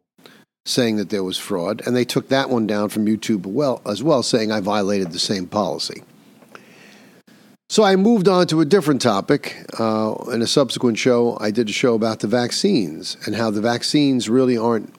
saying 0.64 0.96
that 0.96 1.10
there 1.10 1.24
was 1.24 1.38
fraud, 1.38 1.82
and 1.86 1.96
they 1.96 2.04
took 2.04 2.28
that 2.28 2.50
one 2.50 2.66
down 2.66 2.88
from 2.88 3.06
YouTube 3.06 3.46
well, 3.46 3.80
as 3.86 4.02
well, 4.02 4.22
saying 4.22 4.52
I 4.52 4.60
violated 4.60 5.12
the 5.12 5.18
same 5.18 5.46
policy. 5.46 6.02
So 7.70 7.82
I 7.82 7.96
moved 7.96 8.28
on 8.28 8.46
to 8.48 8.60
a 8.62 8.64
different 8.64 9.02
topic. 9.02 9.56
Uh, 9.78 10.14
in 10.32 10.40
a 10.40 10.46
subsequent 10.46 10.98
show, 10.98 11.36
I 11.40 11.50
did 11.50 11.68
a 11.68 11.72
show 11.72 11.94
about 11.94 12.20
the 12.20 12.26
vaccines 12.26 13.18
and 13.26 13.34
how 13.34 13.50
the 13.50 13.60
vaccines 13.60 14.28
really 14.28 14.56
aren't 14.56 14.94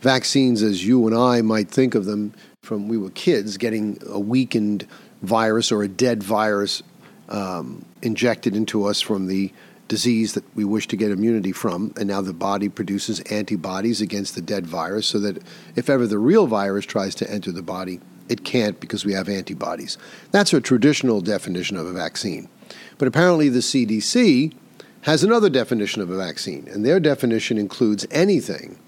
vaccines 0.00 0.62
as 0.62 0.84
you 0.84 1.06
and 1.06 1.16
I 1.16 1.42
might 1.42 1.68
think 1.68 1.94
of 1.94 2.04
them 2.04 2.32
from 2.68 2.86
we 2.86 2.98
were 2.98 3.10
kids, 3.10 3.56
getting 3.56 3.98
a 4.06 4.20
weakened 4.20 4.86
virus 5.22 5.72
or 5.72 5.82
a 5.82 5.88
dead 5.88 6.22
virus 6.22 6.82
um, 7.30 7.82
injected 8.02 8.54
into 8.54 8.84
us 8.84 9.00
from 9.00 9.26
the 9.26 9.50
disease 9.88 10.34
that 10.34 10.44
we 10.54 10.66
wish 10.66 10.86
to 10.86 10.96
get 10.96 11.10
immunity 11.10 11.50
from, 11.50 11.94
and 11.96 12.06
now 12.08 12.20
the 12.20 12.34
body 12.34 12.68
produces 12.68 13.20
antibodies 13.20 14.02
against 14.02 14.34
the 14.34 14.42
dead 14.42 14.66
virus 14.66 15.06
so 15.06 15.18
that 15.18 15.42
if 15.76 15.88
ever 15.88 16.06
the 16.06 16.18
real 16.18 16.46
virus 16.46 16.84
tries 16.84 17.14
to 17.14 17.30
enter 17.30 17.50
the 17.50 17.62
body, 17.62 18.00
it 18.28 18.44
can't 18.44 18.78
because 18.80 19.06
we 19.06 19.14
have 19.14 19.30
antibodies. 19.30 19.96
That's 20.30 20.52
a 20.52 20.60
traditional 20.60 21.22
definition 21.22 21.78
of 21.78 21.86
a 21.86 21.92
vaccine. 21.92 22.50
But 22.98 23.08
apparently, 23.08 23.48
the 23.48 23.60
CDC 23.60 24.54
has 25.02 25.24
another 25.24 25.48
definition 25.48 26.02
of 26.02 26.10
a 26.10 26.16
vaccine, 26.18 26.68
and 26.70 26.84
their 26.84 27.00
definition 27.00 27.56
includes 27.56 28.06
anything, 28.10 28.78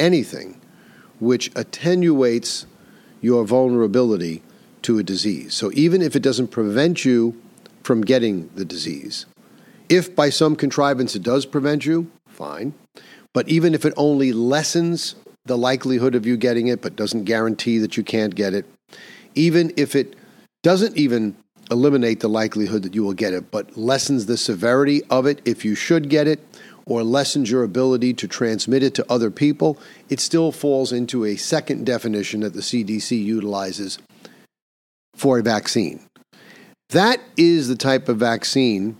anything 0.00 0.60
which 1.20 1.50
attenuates 1.56 2.66
your 3.20 3.44
vulnerability 3.44 4.42
to 4.82 4.98
a 4.98 5.02
disease. 5.02 5.54
So 5.54 5.70
even 5.74 6.02
if 6.02 6.14
it 6.14 6.22
doesn't 6.22 6.48
prevent 6.48 7.04
you 7.04 7.40
from 7.82 8.02
getting 8.02 8.50
the 8.54 8.66
disease. 8.66 9.24
If 9.88 10.14
by 10.14 10.28
some 10.28 10.56
contrivance 10.56 11.16
it 11.16 11.22
does 11.22 11.46
prevent 11.46 11.86
you, 11.86 12.10
fine. 12.26 12.74
But 13.32 13.48
even 13.48 13.74
if 13.74 13.86
it 13.86 13.94
only 13.96 14.30
lessens 14.32 15.14
the 15.46 15.56
likelihood 15.56 16.14
of 16.14 16.26
you 16.26 16.36
getting 16.36 16.66
it, 16.66 16.82
but 16.82 16.96
doesn't 16.96 17.24
guarantee 17.24 17.78
that 17.78 17.96
you 17.96 18.04
can't 18.04 18.34
get 18.34 18.52
it, 18.52 18.66
even 19.34 19.72
if 19.78 19.96
it 19.96 20.16
doesn't 20.62 20.98
even 20.98 21.34
eliminate 21.70 22.20
the 22.20 22.28
likelihood 22.28 22.82
that 22.82 22.94
you 22.94 23.02
will 23.02 23.14
get 23.14 23.32
it, 23.32 23.50
but 23.50 23.74
lessens 23.74 24.26
the 24.26 24.36
severity 24.36 25.02
of 25.04 25.24
it 25.24 25.40
if 25.46 25.64
you 25.64 25.74
should 25.74 26.10
get 26.10 26.26
it, 26.26 26.47
or 26.88 27.02
lessens 27.02 27.50
your 27.50 27.62
ability 27.62 28.14
to 28.14 28.26
transmit 28.26 28.82
it 28.82 28.94
to 28.94 29.12
other 29.12 29.30
people, 29.30 29.78
it 30.08 30.18
still 30.18 30.50
falls 30.50 30.90
into 30.90 31.24
a 31.24 31.36
second 31.36 31.84
definition 31.84 32.40
that 32.40 32.54
the 32.54 32.60
CDC 32.60 33.22
utilizes 33.22 33.98
for 35.14 35.38
a 35.38 35.42
vaccine. 35.42 36.00
That 36.90 37.20
is 37.36 37.68
the 37.68 37.76
type 37.76 38.08
of 38.08 38.16
vaccine 38.16 38.96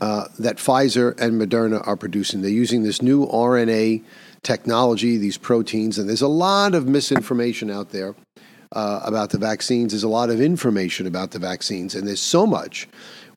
uh, 0.00 0.28
that 0.38 0.56
Pfizer 0.56 1.18
and 1.20 1.40
Moderna 1.40 1.86
are 1.86 1.96
producing. 1.96 2.40
They're 2.40 2.50
using 2.50 2.84
this 2.84 3.02
new 3.02 3.26
RNA 3.26 4.04
technology, 4.42 5.16
these 5.16 5.36
proteins, 5.36 5.98
and 5.98 6.08
there's 6.08 6.22
a 6.22 6.28
lot 6.28 6.74
of 6.74 6.86
misinformation 6.86 7.70
out 7.70 7.90
there 7.90 8.14
uh, 8.72 9.00
about 9.04 9.30
the 9.30 9.38
vaccines. 9.38 9.92
There's 9.92 10.04
a 10.04 10.08
lot 10.08 10.30
of 10.30 10.40
information 10.40 11.06
about 11.06 11.32
the 11.32 11.38
vaccines, 11.38 11.94
and 11.94 12.06
there's 12.06 12.20
so 12.20 12.46
much 12.46 12.88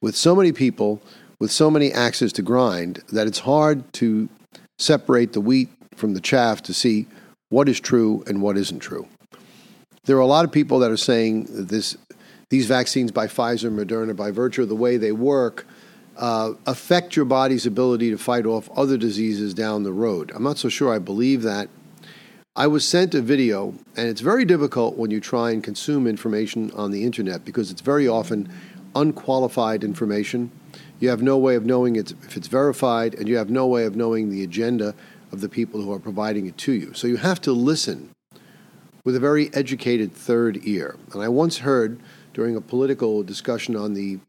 with 0.01 0.15
so 0.15 0.35
many 0.35 0.51
people 0.51 1.01
with 1.43 1.51
so 1.51 1.69
many 1.69 1.91
axes 1.91 2.31
to 2.31 2.41
grind 2.41 3.03
that 3.11 3.27
it's 3.27 3.39
hard 3.39 3.91
to 3.91 4.29
separate 4.79 5.33
the 5.33 5.41
wheat 5.41 5.67
from 5.93 6.13
the 6.13 6.21
chaff 6.21 6.63
to 6.63 6.73
see 6.73 7.05
what 7.49 7.67
is 7.67 7.81
true 7.81 8.23
and 8.27 8.41
what 8.41 8.55
isn't 8.55 8.79
true. 8.79 9.05
There 10.05 10.15
are 10.15 10.21
a 10.21 10.25
lot 10.25 10.45
of 10.45 10.53
people 10.53 10.79
that 10.79 10.89
are 10.89 10.95
saying 10.95 11.47
that 11.53 11.67
this 11.67 11.97
these 12.49 12.65
vaccines 12.65 13.11
by 13.11 13.27
Pfizer 13.27 13.65
and 13.65 13.77
Moderna, 13.77 14.15
by 14.15 14.31
virtue 14.31 14.61
of 14.61 14.69
the 14.69 14.75
way 14.77 14.95
they 14.95 15.11
work, 15.11 15.67
uh, 16.15 16.53
affect 16.65 17.17
your 17.17 17.25
body's 17.25 17.65
ability 17.65 18.09
to 18.11 18.17
fight 18.17 18.45
off 18.45 18.69
other 18.73 18.95
diseases 18.95 19.53
down 19.53 19.83
the 19.83 19.91
road. 19.91 20.31
I'm 20.33 20.43
not 20.43 20.57
so 20.57 20.69
sure 20.69 20.93
I 20.93 20.99
believe 20.99 21.41
that. 21.41 21.67
I 22.55 22.67
was 22.67 22.87
sent 22.87 23.15
a 23.15 23.21
video, 23.21 23.73
and 23.97 24.07
it's 24.07 24.21
very 24.21 24.45
difficult 24.45 24.95
when 24.95 25.11
you 25.11 25.19
try 25.19 25.51
and 25.51 25.61
consume 25.61 26.07
information 26.07 26.71
on 26.71 26.91
the 26.91 27.03
internet 27.03 27.43
because 27.43 27.69
it's 27.69 27.81
very 27.81 28.07
often 28.07 28.47
unqualified 28.95 29.83
information. 29.83 30.49
You 31.03 31.09
have 31.09 31.21
no 31.21 31.37
way 31.37 31.55
of 31.55 31.65
knowing 31.65 31.97
it's, 31.97 32.13
if 32.13 32.37
it's 32.37 32.47
verified, 32.47 33.13
and 33.13 33.27
you 33.27 33.35
have 33.35 33.49
no 33.49 33.67
way 33.67 33.83
of 33.83 33.93
knowing 33.93 34.29
the 34.29 34.41
agenda 34.41 34.95
of 35.33 35.41
the 35.41 35.49
people 35.49 35.81
who 35.81 35.91
are 35.91 35.99
providing 35.99 36.45
it 36.47 36.57
to 36.59 36.71
you. 36.71 36.93
So 36.93 37.07
you 37.07 37.17
have 37.17 37.41
to 37.41 37.51
listen 37.51 38.11
with 39.03 39.17
a 39.17 39.19
very 39.19 39.53
educated 39.53 40.13
third 40.13 40.59
ear. 40.63 40.95
And 41.11 41.21
I 41.21 41.27
once 41.27 41.57
heard 41.57 41.99
during 42.33 42.55
a 42.55 42.61
political 42.61 43.21
discussion 43.21 43.75
on 43.75 43.95
the 43.95 44.19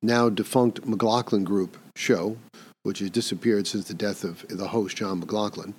now 0.00 0.28
defunct 0.28 0.86
McLaughlin 0.86 1.42
Group 1.42 1.76
show, 1.96 2.36
which 2.84 3.00
has 3.00 3.10
disappeared 3.10 3.66
since 3.66 3.88
the 3.88 3.94
death 3.94 4.22
of 4.22 4.46
the 4.48 4.68
host, 4.68 4.98
John 4.98 5.18
McLaughlin. 5.18 5.74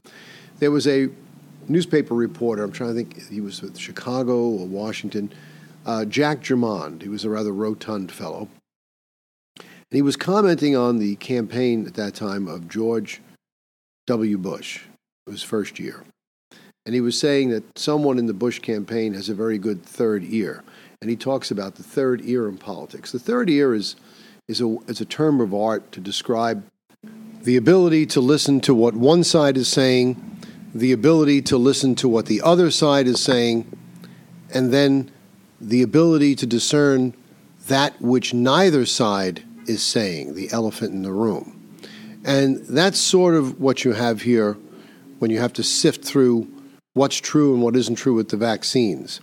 There 0.57 0.69
was 0.69 0.85
a 0.85 1.07
newspaper 1.69 2.13
reporter, 2.13 2.65
I'm 2.65 2.73
trying 2.73 2.89
to 2.89 2.95
think, 2.95 3.29
he 3.29 3.39
was 3.39 3.61
with 3.61 3.77
Chicago 3.77 4.49
or 4.49 4.67
Washington, 4.67 5.31
uh, 5.85 6.03
Jack 6.03 6.41
Germond. 6.41 7.03
He 7.03 7.07
was 7.07 7.23
a 7.23 7.29
rather 7.29 7.53
rotund 7.53 8.11
fellow. 8.11 8.49
And 9.91 9.97
he 9.97 10.01
was 10.01 10.15
commenting 10.15 10.75
on 10.75 10.99
the 10.99 11.15
campaign 11.15 11.85
at 11.87 11.95
that 11.95 12.13
time 12.13 12.47
of 12.47 12.67
George 12.67 13.21
W. 14.07 14.37
Bush, 14.37 14.81
his 15.25 15.43
first 15.43 15.79
year. 15.79 16.03
And 16.85 16.95
he 16.95 17.01
was 17.01 17.19
saying 17.19 17.49
that 17.49 17.77
someone 17.77 18.17
in 18.17 18.25
the 18.25 18.33
Bush 18.33 18.59
campaign 18.59 19.13
has 19.13 19.29
a 19.29 19.33
very 19.33 19.57
good 19.57 19.83
third 19.83 20.23
ear 20.25 20.63
and 21.01 21.09
he 21.09 21.15
talks 21.15 21.49
about 21.49 21.75
the 21.75 21.83
third 21.83 22.21
ear 22.25 22.47
in 22.47 22.57
politics. 22.57 23.11
The 23.11 23.19
third 23.19 23.49
ear 23.49 23.73
is, 23.73 23.95
is, 24.47 24.59
a, 24.59 24.77
is 24.87 24.99
a 24.99 25.05
term 25.05 25.39
of 25.39 25.53
art 25.53 25.91
to 25.93 26.01
describe 26.01 26.65
the 27.43 27.55
ability 27.55 28.05
to 28.07 28.19
listen 28.19 28.59
to 28.61 28.75
what 28.75 28.95
one 28.95 29.23
side 29.23 29.55
is 29.55 29.69
saying, 29.69 30.39
the 30.75 30.91
ability 30.91 31.41
to 31.43 31.57
listen 31.57 31.95
to 31.95 32.09
what 32.09 32.25
the 32.25 32.41
other 32.41 32.69
side 32.69 33.07
is 33.07 33.21
saying, 33.21 33.65
and 34.53 34.73
then 34.73 35.09
the 35.61 35.81
ability 35.81 36.35
to 36.35 36.45
discern 36.45 37.13
that 37.67 38.01
which 38.01 38.33
neither 38.33 38.85
side 38.85 39.43
is 39.69 39.83
saying, 39.83 40.33
the 40.33 40.51
elephant 40.51 40.91
in 40.93 41.03
the 41.03 41.13
room. 41.13 41.55
And 42.25 42.57
that's 42.65 42.99
sort 42.99 43.35
of 43.35 43.61
what 43.61 43.85
you 43.85 43.93
have 43.93 44.23
here 44.23 44.57
when 45.19 45.31
you 45.31 45.39
have 45.39 45.53
to 45.53 45.63
sift 45.63 46.03
through 46.03 46.47
what's 46.93 47.17
true 47.17 47.53
and 47.53 47.61
what 47.61 47.75
isn't 47.75 47.95
true 47.95 48.13
with 48.13 48.29
the 48.29 48.37
vaccines. 48.37 49.21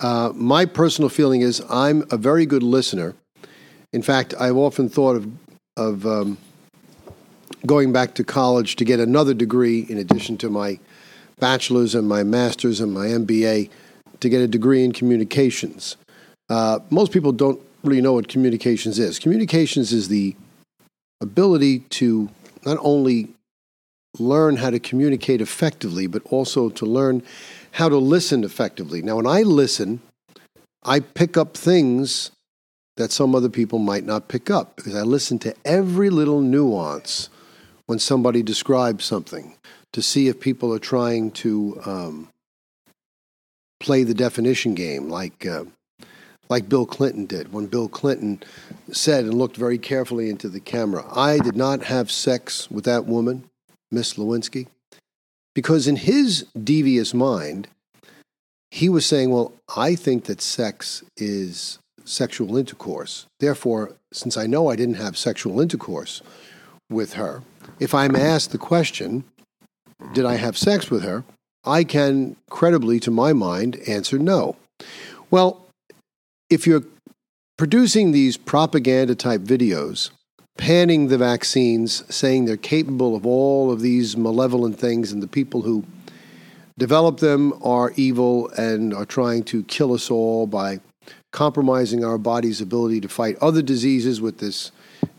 Uh, 0.00 0.32
my 0.34 0.64
personal 0.64 1.08
feeling 1.08 1.42
is 1.42 1.62
I'm 1.68 2.04
a 2.10 2.16
very 2.16 2.46
good 2.46 2.62
listener. 2.62 3.14
In 3.92 4.02
fact, 4.02 4.34
I've 4.38 4.56
often 4.56 4.88
thought 4.88 5.16
of, 5.16 5.28
of 5.76 6.06
um, 6.06 6.38
going 7.66 7.92
back 7.92 8.14
to 8.14 8.24
college 8.24 8.76
to 8.76 8.84
get 8.84 9.00
another 9.00 9.34
degree 9.34 9.80
in 9.88 9.98
addition 9.98 10.36
to 10.38 10.50
my 10.50 10.78
bachelor's 11.38 11.94
and 11.94 12.08
my 12.08 12.22
master's 12.22 12.80
and 12.80 12.92
my 12.92 13.06
MBA 13.06 13.70
to 14.20 14.28
get 14.28 14.40
a 14.40 14.48
degree 14.48 14.84
in 14.84 14.92
communications. 14.92 15.96
Uh, 16.48 16.78
most 16.90 17.12
people 17.12 17.32
don't 17.32 17.60
really 17.84 18.00
know 18.00 18.14
what 18.14 18.28
communications 18.28 18.98
is. 18.98 19.18
Communications 19.18 19.92
is 19.92 20.08
the 20.08 20.34
ability 21.20 21.80
to 21.80 22.28
not 22.64 22.78
only 22.80 23.28
learn 24.18 24.56
how 24.56 24.70
to 24.70 24.78
communicate 24.78 25.40
effectively, 25.40 26.06
but 26.06 26.22
also 26.26 26.70
to 26.70 26.86
learn 26.86 27.22
how 27.72 27.88
to 27.88 27.96
listen 27.96 28.44
effectively. 28.44 29.02
Now, 29.02 29.16
when 29.16 29.26
I 29.26 29.42
listen, 29.42 30.00
I 30.84 31.00
pick 31.00 31.36
up 31.36 31.56
things 31.56 32.30
that 32.96 33.10
some 33.10 33.34
other 33.34 33.48
people 33.48 33.78
might 33.78 34.04
not 34.04 34.28
pick 34.28 34.50
up 34.50 34.76
because 34.76 34.94
I 34.94 35.02
listen 35.02 35.38
to 35.40 35.54
every 35.64 36.10
little 36.10 36.40
nuance 36.40 37.28
when 37.86 37.98
somebody 37.98 38.42
describes 38.42 39.04
something 39.04 39.56
to 39.92 40.00
see 40.00 40.28
if 40.28 40.40
people 40.40 40.72
are 40.72 40.78
trying 40.78 41.30
to 41.32 41.80
um, 41.84 42.28
play 43.80 44.04
the 44.04 44.14
definition 44.14 44.74
game 44.74 45.08
like 45.08 45.44
uh, 45.44 45.64
like 46.54 46.68
Bill 46.68 46.86
Clinton 46.86 47.26
did 47.26 47.52
when 47.52 47.66
Bill 47.66 47.88
Clinton 47.88 48.40
said 48.92 49.24
and 49.24 49.34
looked 49.34 49.56
very 49.56 49.76
carefully 49.76 50.30
into 50.30 50.48
the 50.48 50.60
camera, 50.60 51.04
"I 51.10 51.38
did 51.38 51.56
not 51.56 51.82
have 51.86 52.12
sex 52.12 52.70
with 52.70 52.84
that 52.84 53.06
woman, 53.06 53.50
Miss 53.90 54.14
Lewinsky," 54.14 54.68
because 55.52 55.88
in 55.88 55.96
his 55.96 56.46
devious 56.56 57.12
mind, 57.12 57.66
he 58.70 58.88
was 58.88 59.04
saying, 59.04 59.30
"Well, 59.30 59.52
I 59.76 59.96
think 59.96 60.26
that 60.26 60.40
sex 60.40 61.02
is 61.16 61.80
sexual 62.04 62.56
intercourse. 62.56 63.26
Therefore, 63.40 63.96
since 64.12 64.36
I 64.36 64.46
know 64.46 64.68
I 64.68 64.76
didn't 64.76 65.02
have 65.02 65.18
sexual 65.18 65.60
intercourse 65.60 66.22
with 66.88 67.14
her, 67.14 67.42
if 67.80 67.92
I'm 67.96 68.14
asked 68.14 68.52
the 68.52 68.58
question, 68.58 69.24
did 70.12 70.24
I 70.24 70.36
have 70.36 70.56
sex 70.56 70.88
with 70.88 71.02
her? 71.02 71.24
I 71.64 71.82
can 71.82 72.36
credibly, 72.48 73.00
to 73.00 73.10
my 73.10 73.32
mind, 73.32 73.74
answer 73.88 74.20
no. 74.20 74.54
Well, 75.32 75.63
if 76.50 76.66
you're 76.66 76.84
producing 77.56 78.12
these 78.12 78.36
propaganda 78.36 79.14
type 79.14 79.40
videos, 79.40 80.10
panning 80.56 81.08
the 81.08 81.18
vaccines, 81.18 82.04
saying 82.14 82.44
they're 82.44 82.56
capable 82.56 83.16
of 83.16 83.26
all 83.26 83.70
of 83.70 83.80
these 83.80 84.16
malevolent 84.16 84.78
things, 84.78 85.12
and 85.12 85.22
the 85.22 85.28
people 85.28 85.62
who 85.62 85.84
develop 86.78 87.18
them 87.18 87.52
are 87.62 87.92
evil 87.96 88.48
and 88.50 88.92
are 88.92 89.04
trying 89.04 89.42
to 89.44 89.62
kill 89.64 89.92
us 89.92 90.10
all 90.10 90.46
by 90.46 90.80
compromising 91.32 92.04
our 92.04 92.18
body's 92.18 92.60
ability 92.60 93.00
to 93.00 93.08
fight 93.08 93.36
other 93.40 93.62
diseases 93.62 94.20
with 94.20 94.38
this 94.38 94.70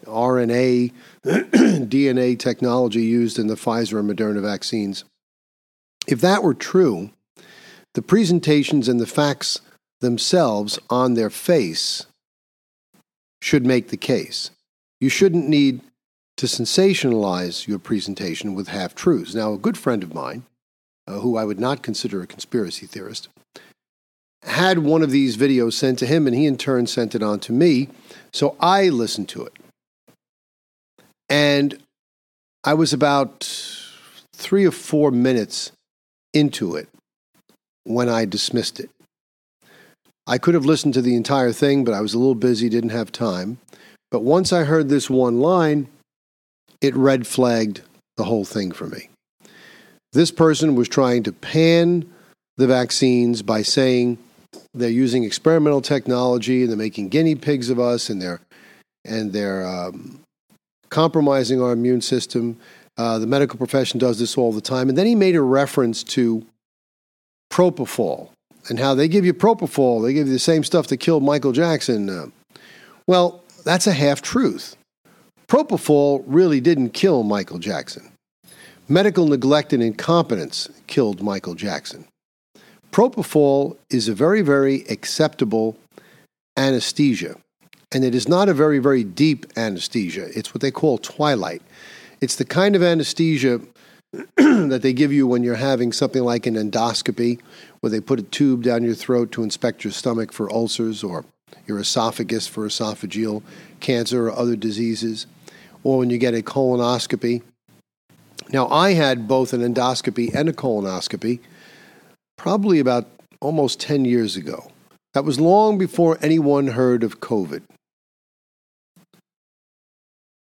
RNA, 0.05 0.91
DNA 1.25 2.37
technology 2.37 3.03
used 3.03 3.37
in 3.39 3.47
the 3.47 3.55
Pfizer 3.55 3.99
and 3.99 4.09
Moderna 4.09 4.41
vaccines. 4.41 5.03
If 6.07 6.21
that 6.21 6.43
were 6.43 6.53
true, 6.53 7.09
the 7.93 8.01
presentations 8.01 8.87
and 8.87 8.99
the 8.99 9.07
facts 9.07 9.61
themselves 10.01 10.79
on 10.89 11.13
their 11.13 11.29
face 11.29 12.05
should 13.41 13.65
make 13.65 13.89
the 13.89 13.97
case. 13.97 14.51
You 14.99 15.09
shouldn't 15.09 15.47
need 15.47 15.81
to 16.37 16.47
sensationalize 16.47 17.67
your 17.67 17.79
presentation 17.79 18.55
with 18.55 18.67
half 18.67 18.95
truths. 18.95 19.35
Now, 19.35 19.53
a 19.53 19.57
good 19.57 19.77
friend 19.77 20.03
of 20.03 20.13
mine, 20.13 20.43
uh, 21.07 21.19
who 21.19 21.37
I 21.37 21.45
would 21.45 21.59
not 21.59 21.81
consider 21.81 22.21
a 22.21 22.27
conspiracy 22.27 22.85
theorist, 22.85 23.29
had 24.43 24.79
one 24.79 25.01
of 25.01 25.11
these 25.11 25.37
videos 25.37 25.73
sent 25.73 25.99
to 25.99 26.05
him, 26.05 26.27
and 26.27 26.35
he 26.35 26.45
in 26.45 26.57
turn 26.57 26.87
sent 26.87 27.15
it 27.15 27.23
on 27.23 27.39
to 27.41 27.53
me. 27.53 27.89
So 28.31 28.55
I 28.59 28.89
listened 28.89 29.29
to 29.29 29.45
it. 29.45 29.53
And 31.29 31.79
I 32.63 32.73
was 32.73 32.93
about 32.93 33.43
three 34.33 34.65
or 34.65 34.71
four 34.71 35.11
minutes 35.11 35.71
into 36.33 36.75
it 36.75 36.89
when 37.83 38.09
I 38.09 38.25
dismissed 38.25 38.79
it. 38.79 38.89
I 40.27 40.37
could 40.37 40.53
have 40.53 40.65
listened 40.65 40.93
to 40.95 41.01
the 41.01 41.15
entire 41.15 41.51
thing, 41.51 41.83
but 41.83 41.93
I 41.93 42.01
was 42.01 42.13
a 42.13 42.17
little 42.17 42.35
busy, 42.35 42.67
didn't 42.69 42.89
have 42.89 43.11
time. 43.11 43.59
But 44.09 44.21
once 44.21 44.51
I 44.51 44.63
heard 44.63 44.89
this 44.89 45.09
one 45.09 45.39
line, 45.39 45.87
it 46.81 46.95
red 46.95 47.27
flagged 47.27 47.81
the 48.17 48.23
whole 48.23 48.45
thing 48.45 48.71
for 48.71 48.87
me. 48.87 49.09
This 50.13 50.31
person 50.31 50.75
was 50.75 50.87
trying 50.87 51.23
to 51.23 51.31
pan 51.31 52.09
the 52.57 52.67
vaccines 52.67 53.41
by 53.41 53.61
saying 53.61 54.17
they're 54.73 54.89
using 54.89 55.23
experimental 55.23 55.81
technology 55.81 56.61
and 56.61 56.69
they're 56.69 56.77
making 56.77 57.09
guinea 57.09 57.35
pigs 57.35 57.69
of 57.69 57.79
us 57.79 58.09
and 58.09 58.21
they're 58.21 58.39
and 59.03 59.33
they're 59.33 59.65
um, 59.65 60.19
compromising 60.89 61.61
our 61.61 61.73
immune 61.73 62.01
system. 62.01 62.57
Uh, 62.97 63.19
the 63.19 63.27
medical 63.27 63.57
profession 63.57 63.99
does 63.99 64.17
this 64.17 64.37
all 64.37 64.51
the 64.51 64.61
time. 64.61 64.89
And 64.89 64.97
then 64.97 65.05
he 65.05 65.13
made 65.13 65.35
a 65.35 65.41
reference 65.41 66.03
to 66.03 66.45
propofol 67.51 68.29
and 68.69 68.79
how 68.79 68.95
they 68.95 69.07
give 69.07 69.25
you 69.25 69.33
propofol. 69.33 70.03
They 70.03 70.13
give 70.13 70.27
you 70.27 70.33
the 70.33 70.39
same 70.39 70.63
stuff 70.63 70.87
that 70.87 70.97
killed 70.97 71.23
Michael 71.23 71.51
Jackson. 71.51 72.09
Uh, 72.09 72.27
well, 73.07 73.43
that's 73.63 73.87
a 73.87 73.93
half 73.93 74.21
truth. 74.21 74.75
Propofol 75.47 76.23
really 76.25 76.59
didn't 76.59 76.89
kill 76.89 77.23
Michael 77.23 77.59
Jackson. 77.59 78.11
Medical 78.87 79.27
neglect 79.27 79.73
and 79.73 79.81
incompetence 79.81 80.69
killed 80.87 81.21
Michael 81.21 81.55
Jackson. 81.55 82.05
Propofol 82.91 83.77
is 83.89 84.07
a 84.07 84.13
very, 84.13 84.41
very 84.41 84.85
acceptable 84.89 85.77
anesthesia. 86.57 87.35
And 87.91 88.03
it 88.03 88.15
is 88.15 88.27
not 88.27 88.49
a 88.49 88.53
very, 88.53 88.79
very 88.79 89.03
deep 89.03 89.45
anesthesia. 89.57 90.27
It's 90.37 90.53
what 90.53 90.61
they 90.61 90.71
call 90.71 90.97
twilight. 90.97 91.61
It's 92.21 92.35
the 92.35 92.45
kind 92.45 92.75
of 92.75 92.83
anesthesia 92.83 93.61
that 94.37 94.79
they 94.81 94.93
give 94.93 95.11
you 95.11 95.27
when 95.27 95.43
you're 95.43 95.55
having 95.55 95.91
something 95.91 96.23
like 96.23 96.45
an 96.45 96.55
endoscopy, 96.55 97.39
where 97.85 97.91
they 97.91 98.01
put 98.01 98.19
a 98.19 98.23
tube 98.23 98.63
down 98.63 98.83
your 98.83 98.95
throat 98.95 99.31
to 99.31 99.43
inspect 99.43 99.83
your 99.83 99.93
stomach 99.93 100.33
for 100.33 100.51
ulcers 100.51 101.03
or 101.03 101.23
your 101.67 101.77
esophagus 101.77 102.47
for 102.47 102.65
esophageal 102.65 103.43
cancer 103.79 104.25
or 104.27 104.31
other 104.31 104.55
diseases, 104.55 105.27
or 105.83 105.99
when 105.99 106.09
you 106.09 106.17
get 106.17 106.33
a 106.33 106.41
colonoscopy. 106.41 107.43
Now, 108.51 108.67
I 108.69 108.93
had 108.93 109.27
both 109.27 109.53
an 109.53 109.61
endoscopy 109.61 110.33
and 110.33 110.49
a 110.49 110.51
colonoscopy 110.51 111.41
probably 112.39 112.79
about 112.79 113.05
almost 113.39 113.79
10 113.81 114.03
years 114.03 114.35
ago. 114.35 114.71
That 115.13 115.23
was 115.23 115.39
long 115.39 115.77
before 115.77 116.17
anyone 116.23 116.69
heard 116.69 117.03
of 117.03 117.19
COVID. 117.19 117.61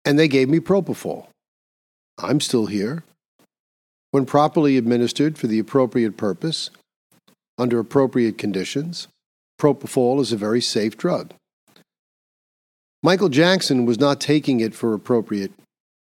And 0.07 0.19
they 0.19 0.29
gave 0.29 0.49
me 0.49 0.61
propofol. 0.61 1.27
I'm 2.17 2.41
still 2.41 2.65
here. 2.65 3.05
When 4.13 4.25
properly 4.25 4.79
administered 4.79 5.37
for 5.37 5.47
the 5.47 5.59
appropriate 5.59 6.17
purpose, 6.17 6.71
under 7.59 7.79
appropriate 7.79 8.39
conditions, 8.39 9.09
propofol 9.61 10.21
is 10.21 10.33
a 10.33 10.37
very 10.37 10.61
safe 10.61 10.97
drug. 10.97 11.33
Michael 13.03 13.29
Jackson 13.29 13.85
was 13.85 13.99
not 13.99 14.21
taking 14.21 14.61
it 14.61 14.75
for 14.75 14.95
appropriate 14.95 15.53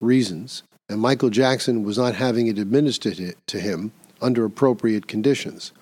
reasons, 0.01 0.63
and 0.89 1.01
Michael 1.01 1.31
Jackson 1.31 1.85
was 1.85 1.99
not 1.99 2.15
having 2.15 2.47
it 2.47 2.59
administered 2.59 3.35
to 3.47 3.61
him 3.61 3.93
under 4.21 4.45
appropriate 4.45 5.07
conditions. 5.07 5.73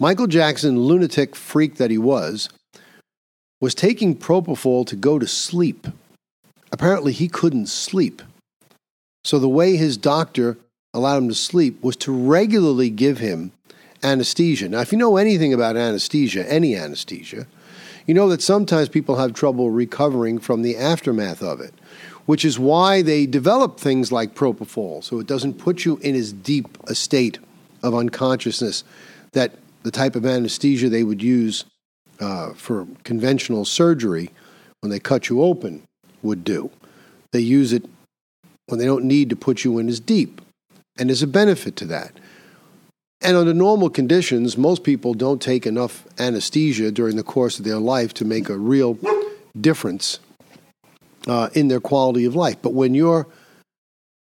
Michael 0.00 0.26
Jackson, 0.26 0.80
lunatic 0.80 1.36
freak 1.36 1.76
that 1.76 1.90
he 1.90 1.98
was, 1.98 2.48
was 3.60 3.74
taking 3.74 4.16
propofol 4.16 4.86
to 4.86 4.96
go 4.96 5.18
to 5.18 5.26
sleep. 5.26 5.86
Apparently, 6.72 7.12
he 7.12 7.28
couldn't 7.28 7.66
sleep. 7.66 8.22
So, 9.22 9.38
the 9.38 9.48
way 9.48 9.76
his 9.76 9.96
doctor 9.96 10.58
allowed 10.92 11.18
him 11.18 11.28
to 11.28 11.34
sleep 11.34 11.82
was 11.82 11.96
to 11.96 12.12
regularly 12.12 12.90
give 12.90 13.18
him 13.18 13.52
anesthesia. 14.04 14.68
Now, 14.68 14.80
if 14.80 14.92
you 14.92 14.98
know 14.98 15.16
anything 15.16 15.52
about 15.52 15.76
anesthesia, 15.76 16.50
any 16.50 16.76
anesthesia, 16.76 17.46
you 18.06 18.14
know 18.14 18.28
that 18.28 18.42
sometimes 18.42 18.88
people 18.88 19.16
have 19.16 19.32
trouble 19.32 19.70
recovering 19.70 20.38
from 20.38 20.62
the 20.62 20.76
aftermath 20.76 21.42
of 21.42 21.60
it, 21.60 21.72
which 22.26 22.44
is 22.44 22.58
why 22.58 23.02
they 23.02 23.26
develop 23.26 23.80
things 23.80 24.12
like 24.12 24.34
propofol, 24.34 25.02
so 25.02 25.18
it 25.18 25.26
doesn't 25.26 25.54
put 25.54 25.84
you 25.84 25.96
in 25.98 26.14
as 26.14 26.32
deep 26.32 26.78
a 26.84 26.94
state 26.94 27.38
of 27.82 27.94
unconsciousness 27.94 28.84
that 29.32 29.52
the 29.82 29.90
type 29.90 30.16
of 30.16 30.24
anesthesia 30.26 30.88
they 30.88 31.02
would 31.02 31.22
use 31.22 31.64
uh, 32.20 32.52
for 32.54 32.86
conventional 33.04 33.64
surgery 33.64 34.30
when 34.80 34.90
they 34.90 35.00
cut 35.00 35.28
you 35.28 35.42
open 35.42 35.82
would 36.22 36.44
do. 36.44 36.70
They 37.32 37.40
use 37.40 37.72
it 37.72 37.84
when 38.66 38.78
they 38.78 38.86
don't 38.86 39.04
need 39.04 39.30
to 39.30 39.36
put 39.36 39.64
you 39.64 39.78
in 39.78 39.88
as 39.88 40.00
deep. 40.00 40.40
And 40.98 41.08
there's 41.08 41.22
a 41.22 41.26
benefit 41.26 41.76
to 41.76 41.86
that. 41.86 42.12
And 43.24 43.36
under 43.38 43.54
normal 43.54 43.88
conditions, 43.88 44.58
most 44.58 44.84
people 44.84 45.14
don't 45.14 45.40
take 45.40 45.66
enough 45.66 46.06
anesthesia 46.18 46.92
during 46.92 47.16
the 47.16 47.22
course 47.22 47.58
of 47.58 47.64
their 47.64 47.78
life 47.78 48.12
to 48.14 48.24
make 48.24 48.50
a 48.50 48.58
real 48.58 48.98
difference 49.58 50.20
uh, 51.26 51.48
in 51.54 51.68
their 51.68 51.80
quality 51.80 52.26
of 52.26 52.36
life. 52.36 52.60
But 52.60 52.74
when 52.74 52.94
you're 52.94 53.26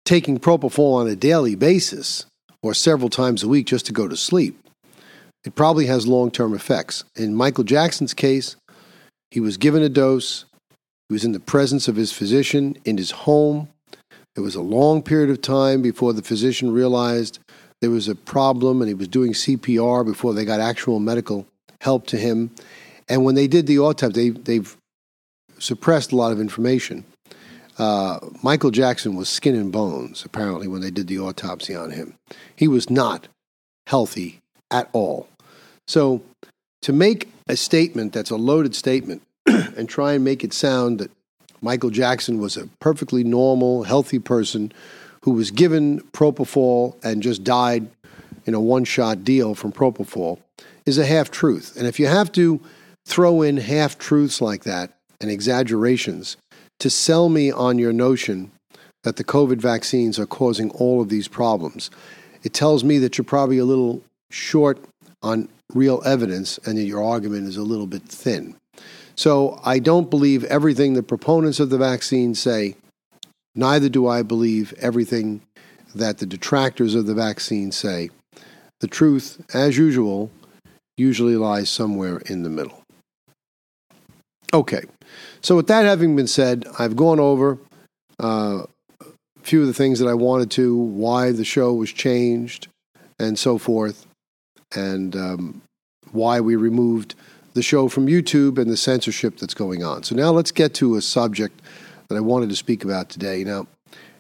taking 0.04 0.38
propofol 0.38 0.96
on 0.96 1.08
a 1.08 1.16
daily 1.16 1.54
basis, 1.54 2.26
or 2.64 2.72
several 2.72 3.10
times 3.10 3.42
a 3.42 3.48
week 3.48 3.66
just 3.66 3.86
to 3.86 3.92
go 3.92 4.08
to 4.08 4.16
sleep, 4.16 4.58
it 5.44 5.54
probably 5.54 5.86
has 5.86 6.06
long 6.06 6.30
term 6.30 6.54
effects. 6.54 7.04
In 7.14 7.34
Michael 7.34 7.64
Jackson's 7.64 8.14
case, 8.14 8.56
he 9.30 9.38
was 9.38 9.58
given 9.58 9.82
a 9.82 9.88
dose, 9.88 10.46
he 11.08 11.12
was 11.12 11.24
in 11.24 11.32
the 11.32 11.40
presence 11.40 11.88
of 11.88 11.96
his 11.96 12.12
physician 12.12 12.76
in 12.84 12.96
his 12.96 13.10
home. 13.10 13.68
It 14.34 14.40
was 14.40 14.54
a 14.54 14.62
long 14.62 15.02
period 15.02 15.30
of 15.30 15.42
time 15.42 15.82
before 15.82 16.12
the 16.12 16.22
physician 16.22 16.72
realized 16.72 17.38
there 17.84 17.90
was 17.90 18.08
a 18.08 18.14
problem 18.14 18.80
and 18.80 18.88
he 18.88 18.94
was 18.94 19.08
doing 19.08 19.34
CPR 19.34 20.06
before 20.06 20.32
they 20.32 20.46
got 20.46 20.58
actual 20.58 21.00
medical 21.00 21.46
help 21.82 22.06
to 22.06 22.16
him. 22.16 22.50
And 23.10 23.26
when 23.26 23.34
they 23.34 23.46
did 23.46 23.66
the 23.66 23.78
autopsy, 23.78 24.30
they, 24.30 24.40
they've 24.40 24.74
suppressed 25.58 26.10
a 26.10 26.16
lot 26.16 26.32
of 26.32 26.40
information. 26.40 27.04
Uh, 27.76 28.20
Michael 28.42 28.70
Jackson 28.70 29.16
was 29.16 29.28
skin 29.28 29.54
and 29.54 29.70
bones, 29.70 30.24
apparently, 30.24 30.66
when 30.66 30.80
they 30.80 30.90
did 30.90 31.08
the 31.08 31.18
autopsy 31.18 31.74
on 31.74 31.90
him. 31.90 32.14
He 32.56 32.68
was 32.68 32.88
not 32.88 33.28
healthy 33.86 34.40
at 34.70 34.88
all. 34.94 35.28
So, 35.86 36.22
to 36.80 36.92
make 36.94 37.28
a 37.50 37.56
statement 37.56 38.14
that's 38.14 38.30
a 38.30 38.36
loaded 38.36 38.74
statement 38.74 39.20
and 39.46 39.90
try 39.90 40.14
and 40.14 40.24
make 40.24 40.42
it 40.42 40.54
sound 40.54 41.00
that 41.00 41.10
Michael 41.60 41.90
Jackson 41.90 42.38
was 42.38 42.56
a 42.56 42.66
perfectly 42.80 43.24
normal, 43.24 43.82
healthy 43.82 44.18
person 44.18 44.72
who 45.24 45.30
was 45.32 45.50
given 45.50 46.00
propofol 46.12 47.02
and 47.02 47.22
just 47.22 47.42
died 47.42 47.88
in 48.44 48.52
a 48.52 48.60
one 48.60 48.84
shot 48.84 49.24
deal 49.24 49.54
from 49.54 49.72
propofol 49.72 50.38
is 50.84 50.98
a 50.98 51.06
half 51.06 51.30
truth. 51.30 51.74
And 51.78 51.86
if 51.86 51.98
you 51.98 52.06
have 52.06 52.30
to 52.32 52.60
throw 53.06 53.40
in 53.40 53.56
half 53.56 53.96
truths 53.96 54.42
like 54.42 54.64
that 54.64 54.92
and 55.22 55.30
exaggerations 55.30 56.36
to 56.78 56.90
sell 56.90 57.30
me 57.30 57.50
on 57.50 57.78
your 57.78 57.92
notion 57.92 58.52
that 59.02 59.16
the 59.16 59.24
COVID 59.24 59.56
vaccines 59.56 60.18
are 60.18 60.26
causing 60.26 60.70
all 60.72 61.00
of 61.00 61.08
these 61.08 61.26
problems, 61.26 61.90
it 62.42 62.52
tells 62.52 62.84
me 62.84 62.98
that 62.98 63.16
you're 63.16 63.24
probably 63.24 63.56
a 63.56 63.64
little 63.64 64.02
short 64.30 64.78
on 65.22 65.48
real 65.72 66.02
evidence 66.04 66.58
and 66.66 66.76
that 66.76 66.84
your 66.84 67.02
argument 67.02 67.48
is 67.48 67.56
a 67.56 67.62
little 67.62 67.86
bit 67.86 68.02
thin. 68.02 68.54
So 69.16 69.58
I 69.64 69.78
don't 69.78 70.10
believe 70.10 70.44
everything 70.44 70.92
the 70.92 71.02
proponents 71.02 71.60
of 71.60 71.70
the 71.70 71.78
vaccine 71.78 72.34
say. 72.34 72.76
Neither 73.54 73.88
do 73.88 74.06
I 74.06 74.22
believe 74.22 74.74
everything 74.78 75.42
that 75.94 76.18
the 76.18 76.26
detractors 76.26 76.94
of 76.94 77.06
the 77.06 77.14
vaccine 77.14 77.70
say. 77.72 78.10
The 78.80 78.88
truth, 78.88 79.40
as 79.54 79.78
usual, 79.78 80.30
usually 80.96 81.36
lies 81.36 81.70
somewhere 81.70 82.18
in 82.26 82.42
the 82.42 82.50
middle. 82.50 82.82
Okay, 84.52 84.82
so 85.40 85.56
with 85.56 85.66
that 85.68 85.84
having 85.84 86.14
been 86.14 86.26
said, 86.26 86.66
I've 86.78 86.96
gone 86.96 87.18
over 87.18 87.58
uh, 88.20 88.64
a 89.00 89.06
few 89.42 89.62
of 89.62 89.66
the 89.66 89.74
things 89.74 89.98
that 89.98 90.08
I 90.08 90.14
wanted 90.14 90.50
to, 90.52 90.76
why 90.76 91.32
the 91.32 91.44
show 91.44 91.72
was 91.72 91.92
changed, 91.92 92.68
and 93.18 93.38
so 93.38 93.58
forth, 93.58 94.06
and 94.74 95.16
um, 95.16 95.62
why 96.12 96.40
we 96.40 96.56
removed 96.56 97.14
the 97.54 97.62
show 97.62 97.88
from 97.88 98.06
YouTube 98.06 98.58
and 98.58 98.70
the 98.70 98.76
censorship 98.76 99.38
that's 99.38 99.54
going 99.54 99.82
on. 99.82 100.02
So 100.02 100.14
now 100.14 100.30
let's 100.30 100.50
get 100.50 100.74
to 100.74 100.96
a 100.96 101.02
subject 101.02 101.60
that 102.08 102.16
I 102.16 102.20
wanted 102.20 102.50
to 102.50 102.56
speak 102.56 102.84
about 102.84 103.08
today. 103.08 103.44
Now, 103.44 103.66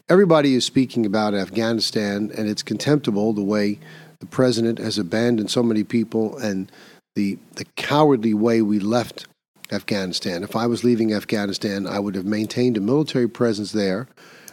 everybody 0.08 0.54
is 0.54 0.64
speaking 0.64 1.06
about 1.06 1.34
Afghanistan, 1.34 2.30
and 2.36 2.48
it's 2.48 2.62
contemptible 2.62 3.32
the 3.32 3.42
way 3.42 3.78
the 4.20 4.26
president 4.26 4.78
has 4.78 4.98
abandoned 4.98 5.50
so 5.50 5.62
many 5.62 5.84
people 5.84 6.38
and 6.38 6.70
the 7.14 7.38
the 7.54 7.66
cowardly 7.76 8.34
way 8.34 8.62
we 8.62 8.78
left 8.78 9.26
Afghanistan. 9.72 10.42
If 10.42 10.56
I 10.56 10.66
was 10.66 10.84
leaving 10.84 11.12
Afghanistan, 11.12 11.86
I 11.86 11.98
would 11.98 12.14
have 12.14 12.24
maintained 12.24 12.76
a 12.76 12.80
military 12.80 13.28
presence 13.28 13.72
there 13.72 14.08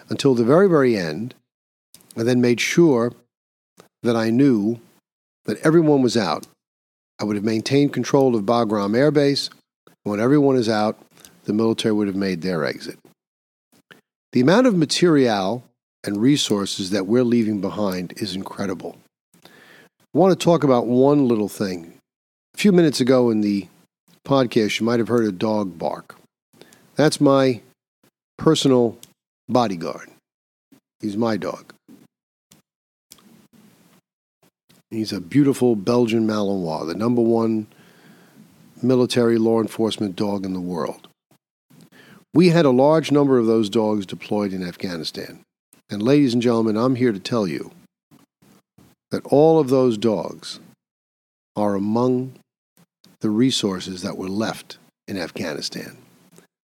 until 0.10 0.36
the 0.36 0.44
very, 0.44 0.68
very 0.68 0.96
end, 0.98 1.34
and 2.16 2.28
then 2.28 2.42
made 2.42 2.60
sure 2.60 3.14
that 4.04 4.16
I 4.16 4.30
knew 4.30 4.80
that 5.46 5.60
everyone 5.66 6.02
was 6.02 6.18
out. 6.18 6.48
I 7.20 7.24
would 7.24 7.36
have 7.36 7.46
maintained 7.46 7.94
control 7.94 8.36
of 8.36 8.44
Bagram 8.44 8.96
Air 8.96 9.12
Base. 9.12 9.50
When 10.04 10.20
everyone 10.20 10.56
is 10.56 10.68
out, 10.68 10.98
the 11.46 11.54
military 11.54 11.94
would 11.94 12.08
have 12.08 12.16
made 12.16 12.42
their 12.42 12.66
exit. 12.66 12.98
The 14.34 14.40
amount 14.40 14.66
of 14.66 14.78
material 14.78 15.66
and 16.06 16.22
resources 16.22 16.92
that 16.92 17.06
we're 17.06 17.24
leaving 17.24 17.60
behind 17.60 18.14
is 18.16 18.34
incredible. 18.34 18.98
I 19.44 19.50
want 20.14 20.38
to 20.38 20.42
talk 20.42 20.64
about 20.64 20.88
one 20.88 21.28
little 21.28 21.50
thing. 21.50 21.98
A 22.56 22.58
few 22.58 22.72
minutes 22.72 23.02
ago 23.02 23.30
in 23.30 23.42
the 23.42 23.68
podcast, 24.26 24.80
you 24.80 24.86
might 24.86 25.00
have 25.00 25.10
heard 25.10 25.26
a 25.26 25.34
dog 25.34 25.78
bark. 25.78 26.16
That's 26.96 27.20
my 27.20 27.62
personal 28.38 28.98
bodyguard. 29.50 30.10
He's 31.02 31.18
my 31.18 31.36
dog. 31.36 31.74
He's 34.90 35.12
a 35.12 35.20
beautiful 35.20 35.76
Belgian 35.76 36.26
Malinois, 36.26 36.88
the 36.88 36.96
number 36.96 37.22
one 37.22 37.68
military 38.82 39.38
law 39.38 39.60
enforcement 39.60 40.16
dog 40.16 40.46
in 40.46 40.54
the 40.54 40.62
world. 40.62 41.10
We 42.34 42.50
had 42.50 42.66
a 42.66 42.72
large 42.72 43.12
number 43.12 43.38
of 43.38 43.46
those 43.46 43.70
dogs 43.70 44.06
deployed 44.06 44.54
in 44.54 44.66
Afghanistan. 44.66 45.42
And, 45.90 46.02
ladies 46.02 46.34
and 46.34 46.42
gentlemen, 46.42 46.78
I'm 46.78 46.96
here 46.96 47.12
to 47.12 47.20
tell 47.20 47.46
you 47.46 47.72
that 49.12 49.26
all 49.26 49.60
of 49.60 49.70
those 49.70 49.98
dogs 49.98 50.60
are 51.58 51.76
among 51.76 52.34
the 53.20 53.30
resources 53.30 54.02
that 54.02 54.18
were 54.18 54.30
left 54.30 54.78
in 55.08 55.18
Afghanistan. 55.18 55.98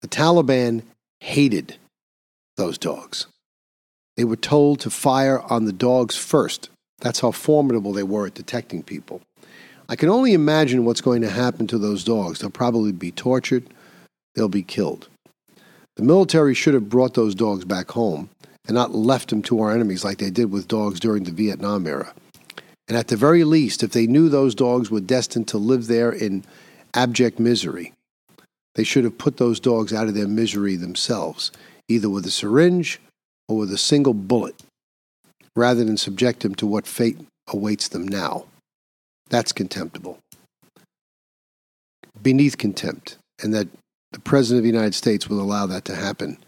The 0.03 0.09
Taliban 0.09 0.83
hated 1.21 1.77
those 2.59 2.77
dogs. 2.77 3.27
They 4.17 4.25
were 4.25 4.37
told 4.37 4.81
to 4.81 4.91
fire 4.91 5.41
on 5.41 5.65
the 5.65 5.73
dogs 5.73 6.17
first. 6.17 6.69
That's 7.01 7.21
how 7.21 7.31
formidable 7.31 7.93
they 7.93 8.03
were 8.03 8.27
at 8.27 8.35
detecting 8.35 8.83
people. 8.83 9.23
I 9.89 9.97
can 9.97 10.09
only 10.09 10.35
imagine 10.35 10.85
what's 10.85 11.01
going 11.01 11.23
to 11.23 11.31
happen 11.31 11.67
to 11.69 11.79
those 11.79 12.05
dogs. 12.05 12.41
They'll 12.41 12.51
probably 12.51 12.93
be 12.93 13.11
tortured, 13.11 13.65
they'll 14.35 14.49
be 14.49 14.63
killed. 14.63 15.09
The 15.97 16.03
military 16.03 16.55
should 16.55 16.75
have 16.75 16.91
brought 16.91 17.15
those 17.15 17.35
dogs 17.35 17.65
back 17.65 17.91
home 17.91 18.29
and 18.67 18.75
not 18.75 18.95
left 18.95 19.31
them 19.31 19.43
to 19.43 19.61
our 19.61 19.73
enemies 19.73 20.05
like 20.05 20.19
they 20.19 20.31
did 20.31 20.51
with 20.51 20.69
dogs 20.69 21.01
during 21.01 21.25
the 21.25 21.31
Vietnam 21.31 21.87
era. 21.87 22.13
And 22.89 22.97
at 22.97 23.09
the 23.09 23.17
very 23.17 23.45
least, 23.45 23.83
if 23.83 23.93
they 23.93 24.07
knew 24.07 24.29
those 24.29 24.55
dogs 24.55 24.91
were 24.91 25.01
destined 25.01 25.49
to 25.49 25.59
live 25.59 25.87
there 25.87 26.13
in 26.13 26.45
abject 26.95 27.41
misery, 27.41 27.93
they 28.75 28.85
should 28.85 29.05
have 29.05 29.19
put 29.19 29.39
those 29.39 29.59
dogs 29.59 29.93
out 29.93 30.07
of 30.07 30.15
their 30.15 30.29
misery 30.29 30.77
themselves, 30.77 31.51
either 31.89 32.11
with 32.11 32.27
a 32.27 32.31
syringe 32.31 33.01
or 33.49 33.57
with 33.57 33.73
a 33.73 33.79
single 33.79 34.15
bullet, 34.15 34.63
rather 35.57 35.83
than 35.83 35.97
subject 35.97 36.41
them 36.41 36.55
to 36.57 36.67
what 36.67 36.87
fate 36.87 37.19
awaits 37.49 37.89
them 37.89 38.07
now. 38.07 38.45
That's 39.31 39.53
contemptible. 39.53 40.19
Beneath 42.23 42.59
contempt, 42.59 43.17
and 43.43 43.55
that 43.55 43.69
the 44.17 44.21
President 44.23 44.61
of 44.61 44.63
the 44.63 44.71
United 44.71 44.95
States 44.95 45.29
will 45.29 45.43
allow 45.43 45.67
that 45.67 45.85
to 45.85 45.95
happen 45.95 46.39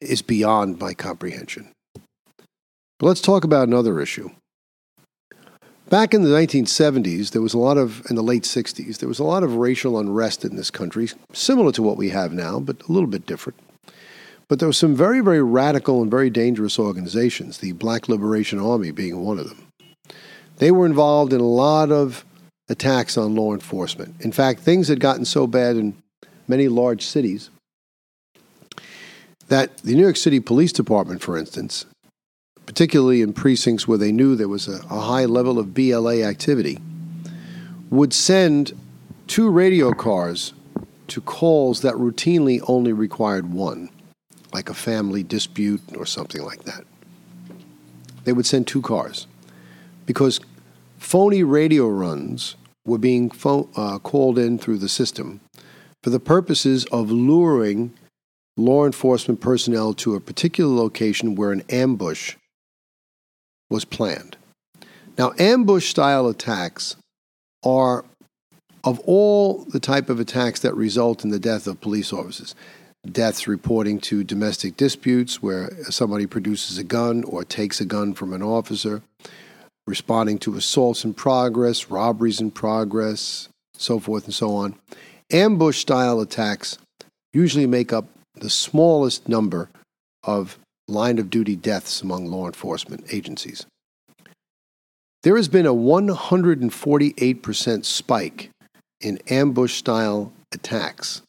is 0.00 0.20
beyond 0.20 0.80
my 0.80 0.94
comprehension. 0.94 1.70
But 1.94 3.06
let's 3.06 3.20
talk 3.20 3.44
about 3.44 3.68
another 3.68 4.00
issue. 4.00 4.30
Back 5.88 6.12
in 6.12 6.22
the 6.22 6.30
1970s, 6.30 7.30
there 7.30 7.40
was 7.40 7.54
a 7.54 7.58
lot 7.58 7.78
of, 7.78 8.02
in 8.10 8.16
the 8.16 8.22
late 8.22 8.42
60s, 8.42 8.98
there 8.98 9.08
was 9.08 9.20
a 9.20 9.24
lot 9.24 9.44
of 9.44 9.54
racial 9.54 9.96
unrest 9.96 10.44
in 10.44 10.56
this 10.56 10.72
country, 10.72 11.08
similar 11.32 11.70
to 11.70 11.82
what 11.82 11.96
we 11.96 12.08
have 12.08 12.32
now, 12.32 12.58
but 12.58 12.82
a 12.88 12.92
little 12.92 13.06
bit 13.08 13.26
different. 13.26 13.60
But 14.48 14.58
there 14.58 14.68
were 14.68 14.72
some 14.72 14.96
very, 14.96 15.20
very 15.20 15.40
radical 15.40 16.02
and 16.02 16.10
very 16.10 16.30
dangerous 16.30 16.80
organizations, 16.80 17.58
the 17.58 17.72
Black 17.72 18.08
Liberation 18.08 18.58
Army 18.58 18.90
being 18.90 19.20
one 19.24 19.38
of 19.38 19.48
them. 19.48 19.68
They 20.56 20.72
were 20.72 20.86
involved 20.86 21.32
in 21.32 21.40
a 21.40 21.46
lot 21.46 21.92
of 21.92 22.24
attacks 22.68 23.16
on 23.16 23.34
law 23.34 23.52
enforcement. 23.52 24.14
In 24.20 24.32
fact, 24.32 24.60
things 24.60 24.88
had 24.88 25.00
gotten 25.00 25.24
so 25.24 25.46
bad 25.46 25.76
in 25.76 26.00
many 26.46 26.68
large 26.68 27.04
cities 27.04 27.50
that 29.48 29.78
the 29.78 29.94
New 29.94 30.02
York 30.02 30.16
City 30.16 30.40
Police 30.40 30.72
Department, 30.72 31.22
for 31.22 31.36
instance, 31.36 31.86
particularly 32.66 33.22
in 33.22 33.32
precincts 33.32 33.88
where 33.88 33.98
they 33.98 34.12
knew 34.12 34.36
there 34.36 34.48
was 34.48 34.68
a, 34.68 34.80
a 34.90 35.00
high 35.00 35.24
level 35.24 35.58
of 35.58 35.72
BLA 35.72 36.22
activity, 36.22 36.78
would 37.90 38.12
send 38.12 38.72
two 39.26 39.48
radio 39.50 39.92
cars 39.92 40.52
to 41.08 41.20
calls 41.22 41.80
that 41.80 41.94
routinely 41.94 42.62
only 42.68 42.92
required 42.92 43.52
one, 43.52 43.88
like 44.52 44.68
a 44.68 44.74
family 44.74 45.22
dispute 45.22 45.80
or 45.96 46.04
something 46.04 46.42
like 46.42 46.64
that. 46.64 46.84
They 48.24 48.32
would 48.34 48.46
send 48.46 48.66
two 48.66 48.82
cars 48.82 49.26
because 50.04 50.40
phony 51.08 51.42
radio 51.42 51.88
runs 51.88 52.54
were 52.84 52.98
being 52.98 53.32
uh, 53.42 53.98
called 53.98 54.38
in 54.38 54.58
through 54.58 54.76
the 54.76 54.90
system 54.90 55.40
for 56.02 56.10
the 56.10 56.20
purposes 56.20 56.84
of 56.92 57.10
luring 57.10 57.94
law 58.58 58.84
enforcement 58.84 59.40
personnel 59.40 59.94
to 59.94 60.14
a 60.14 60.20
particular 60.20 60.70
location 60.74 61.34
where 61.34 61.50
an 61.50 61.62
ambush 61.70 62.36
was 63.70 63.86
planned. 63.86 64.36
Now, 65.16 65.32
ambush 65.38 65.88
style 65.88 66.28
attacks 66.28 66.96
are 67.64 68.04
of 68.84 69.00
all 69.06 69.64
the 69.64 69.80
type 69.80 70.10
of 70.10 70.20
attacks 70.20 70.60
that 70.60 70.74
result 70.74 71.24
in 71.24 71.30
the 71.30 71.40
death 71.40 71.66
of 71.66 71.80
police 71.80 72.12
officers. 72.12 72.54
Deaths 73.10 73.48
reporting 73.48 73.98
to 74.00 74.24
domestic 74.24 74.76
disputes 74.76 75.42
where 75.42 75.70
somebody 75.84 76.26
produces 76.26 76.76
a 76.76 76.84
gun 76.84 77.24
or 77.24 77.44
takes 77.44 77.80
a 77.80 77.86
gun 77.86 78.12
from 78.12 78.34
an 78.34 78.42
officer, 78.42 79.00
responding 79.88 80.38
to 80.38 80.56
assaults 80.56 81.04
in 81.04 81.14
progress, 81.14 81.90
robberies 81.90 82.40
in 82.40 82.50
progress, 82.50 83.48
so 83.74 83.98
forth 83.98 84.26
and 84.26 84.34
so 84.34 84.54
on. 84.54 84.74
Ambush 85.32 85.78
style 85.78 86.20
attacks 86.20 86.76
usually 87.32 87.66
make 87.66 87.92
up 87.92 88.06
the 88.34 88.50
smallest 88.50 89.28
number 89.28 89.70
of 90.22 90.58
line 90.86 91.18
of 91.18 91.30
duty 91.30 91.56
deaths 91.56 92.02
among 92.02 92.26
law 92.26 92.46
enforcement 92.46 93.04
agencies. 93.12 93.66
There 95.22 95.36
has 95.36 95.48
been 95.48 95.66
a 95.66 95.74
148% 95.74 97.84
spike 97.84 98.50
in 99.00 99.18
ambush 99.28 99.74
style 99.74 100.32
attacks 100.52 101.22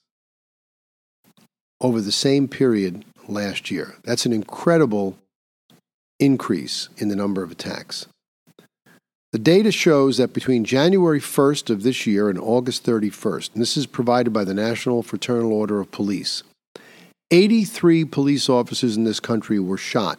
over 1.82 2.02
the 2.02 2.12
same 2.12 2.48
period 2.48 3.06
last 3.28 3.72
year. 3.72 3.96
That's 4.04 4.26
an 4.26 4.34
incredible 4.34 5.18
increase 6.20 6.90
in 6.98 7.08
the 7.08 7.16
number 7.16 7.42
of 7.42 7.52
attacks. 7.52 8.06
The 9.32 9.40
data 9.40 9.72
shows 9.72 10.18
that 10.18 10.34
between 10.34 10.66
January 10.66 11.20
1st 11.20 11.70
of 11.70 11.84
this 11.84 12.08
year 12.08 12.30
and 12.30 12.40
August 12.40 12.84
31st, 12.84 13.54
and 13.54 13.62
this 13.62 13.78
is 13.78 13.86
provided 13.86 14.34
by 14.34 14.44
the 14.44 14.56
National 14.56 15.04
Fraternal 15.04 15.54
Order 15.54 15.80
of 15.80 15.92
Police, 15.92 16.42
83 17.30 18.06
police 18.06 18.50
officers 18.50 18.98
in 18.98 19.04
this 19.04 19.20
country 19.20 19.60
were 19.60 19.78
shot 19.78 20.18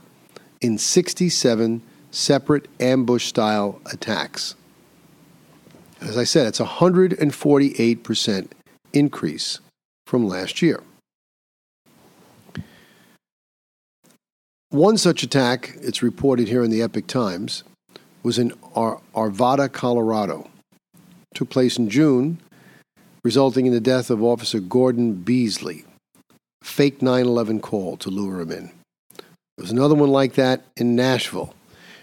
in 0.60 0.78
67 0.78 1.82
separate 2.12 2.68
ambush 2.78 3.26
style 3.26 3.80
attacks. 3.92 4.54
As 6.00 6.16
I 6.16 6.22
said, 6.22 6.46
it's 6.46 6.60
a 6.60 6.64
148% 6.64 8.48
increase 8.92 9.58
from 10.06 10.28
last 10.28 10.62
year. 10.62 10.82
One 14.68 14.96
such 14.96 15.24
attack, 15.24 15.76
it's 15.80 16.00
reported 16.00 16.46
here 16.46 16.62
in 16.62 16.70
the 16.70 16.80
Epoch 16.80 17.08
Times, 17.08 17.64
was 18.22 18.38
in 18.38 18.52
Ar- 18.74 19.00
Arvada, 19.14 19.70
Colorado. 19.70 20.48
It 20.94 21.36
took 21.36 21.50
place 21.50 21.78
in 21.78 21.88
June, 21.88 22.38
resulting 23.24 23.66
in 23.66 23.72
the 23.72 23.80
death 23.80 24.10
of 24.10 24.22
Officer 24.22 24.60
Gordon 24.60 25.14
Beesley. 25.24 25.84
Fake 26.62 27.00
9 27.00 27.24
11 27.24 27.60
call 27.60 27.96
to 27.98 28.10
lure 28.10 28.40
him 28.40 28.50
in. 28.50 28.72
There 29.16 29.64
was 29.64 29.70
another 29.70 29.94
one 29.94 30.10
like 30.10 30.34
that 30.34 30.64
in 30.76 30.96
Nashville. 30.96 31.54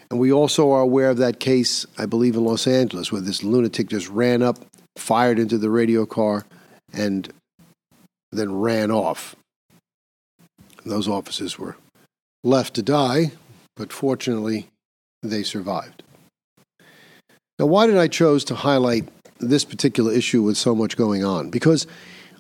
And 0.10 0.20
we 0.20 0.32
also 0.32 0.72
are 0.72 0.82
aware 0.82 1.10
of 1.10 1.18
that 1.18 1.40
case, 1.40 1.86
I 1.98 2.06
believe, 2.06 2.36
in 2.36 2.46
Los 2.46 2.66
Angeles, 2.66 3.12
where 3.12 3.22
this 3.22 3.44
lunatic 3.44 3.90
just 3.90 4.10
ran 4.10 4.42
up, 4.42 4.58
fired 4.96 5.38
into 5.38 5.58
the 5.58 5.70
radio 5.70 6.06
car, 6.06 6.46
and 6.94 7.32
then 8.32 8.56
ran 8.56 8.90
off. 8.90 9.36
Those 10.86 11.08
officers 11.08 11.60
were 11.60 11.76
left 12.44 12.74
to 12.76 12.82
die, 12.82 13.32
but 13.76 13.92
fortunately, 13.92 14.68
they 15.22 15.44
survived. 15.44 16.04
Now, 17.60 17.66
why 17.66 17.88
did 17.88 17.98
I 17.98 18.08
chose 18.08 18.44
to 18.46 18.56
highlight 18.56 19.08
this 19.40 19.66
particular 19.66 20.12
issue 20.12 20.44
with 20.44 20.58
so 20.58 20.76
much 20.76 20.96
going 20.96 21.24
on? 21.24 21.50
Because 21.50 21.88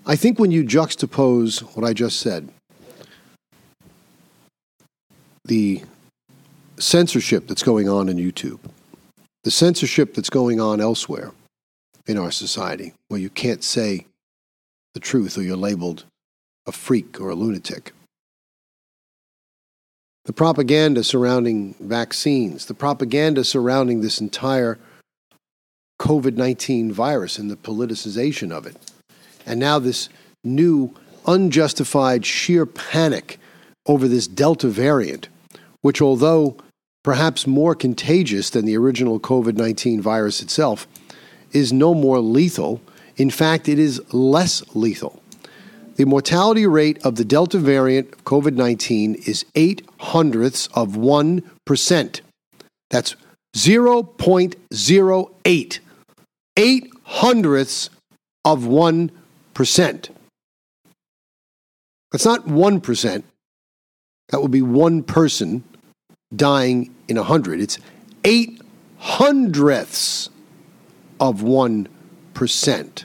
I 0.06 0.16
think 0.16 0.40
when 0.40 0.52
you 0.52 0.64
juxtapose 0.64 1.62
what 1.76 1.86
I 1.86 1.94
just 1.94 2.20
said, 2.20 2.50
the 5.46 5.82
censorship 6.78 7.48
that's 7.48 7.64
going 7.64 7.90
on 7.90 8.10
in 8.10 8.18
YouTube, 8.18 8.60
the 9.44 9.52
censorship 9.52 10.14
that's 10.14 10.30
going 10.30 10.60
on 10.60 10.80
elsewhere 10.80 11.32
in 12.06 12.18
our 12.18 12.32
society, 12.32 12.94
where 13.08 13.20
you 13.20 13.30
can't 13.30 13.64
say 13.64 14.06
the 14.94 15.00
truth 15.00 15.38
or 15.38 15.42
you're 15.42 15.58
labeled 15.58 16.06
a 16.68 16.72
freak 16.72 17.20
or 17.20 17.30
a 17.30 17.36
lunatic. 17.36 17.94
The 20.26 20.34
propaganda 20.34 21.04
surrounding 21.04 21.76
vaccines, 21.80 22.66
the 22.66 22.74
propaganda 22.74 23.46
surrounding 23.46 24.02
this 24.02 24.20
entire 24.20 24.78
COVID 26.00 26.36
19 26.36 26.92
virus 26.92 27.38
and 27.38 27.50
the 27.50 27.56
politicization 27.56 28.52
of 28.52 28.66
it. 28.66 28.76
And 29.46 29.60
now 29.60 29.80
this 29.80 30.10
new 30.44 30.94
unjustified 31.26 32.26
sheer 32.26 32.66
panic 32.66 33.40
over 33.86 34.08
this 34.08 34.28
Delta 34.28 34.68
variant, 34.68 35.30
which, 35.82 36.02
although 36.02 36.58
perhaps 37.04 37.48
more 37.48 37.76
contagious 37.76 38.50
than 38.50 38.66
the 38.66 38.78
original 38.78 39.20
COVID 39.20 39.56
19 39.56 40.02
virus 40.02 40.42
itself, 40.42 40.88
is 41.52 41.74
no 41.74 41.94
more 41.94 42.20
lethal. 42.20 42.82
In 43.16 43.30
fact, 43.30 43.70
it 43.70 43.80
is 43.80 44.02
less 44.14 44.64
lethal. 44.76 45.22
The 45.96 46.06
mortality 46.06 46.68
rate 46.68 47.04
of 47.04 47.16
the 47.16 47.26
Delta 47.26 47.58
variant 47.58 48.14
of 48.14 48.24
COVID 48.24 48.54
19 48.54 49.16
is 49.26 49.46
8 49.56 49.82
hundredths 50.00 50.68
of 50.76 50.90
1%. 50.90 52.22
That's 52.90 53.16
0.08. 53.56 55.80
8 56.58 56.92
hundredths 57.04 57.90
of 58.44 58.64
1%. 58.64 59.12
That's 62.12 62.26
not 62.26 62.46
1%. 62.48 63.24
That 64.30 64.42
would 64.42 64.52
be 64.52 64.62
one 64.62 65.04
person 65.04 65.64
dying 66.36 66.94
in 67.08 67.18
100. 67.18 67.62
It's 67.62 67.78
8 68.24 68.62
hundredths 68.98 70.30
of 71.20 71.42
1%. 71.42 73.04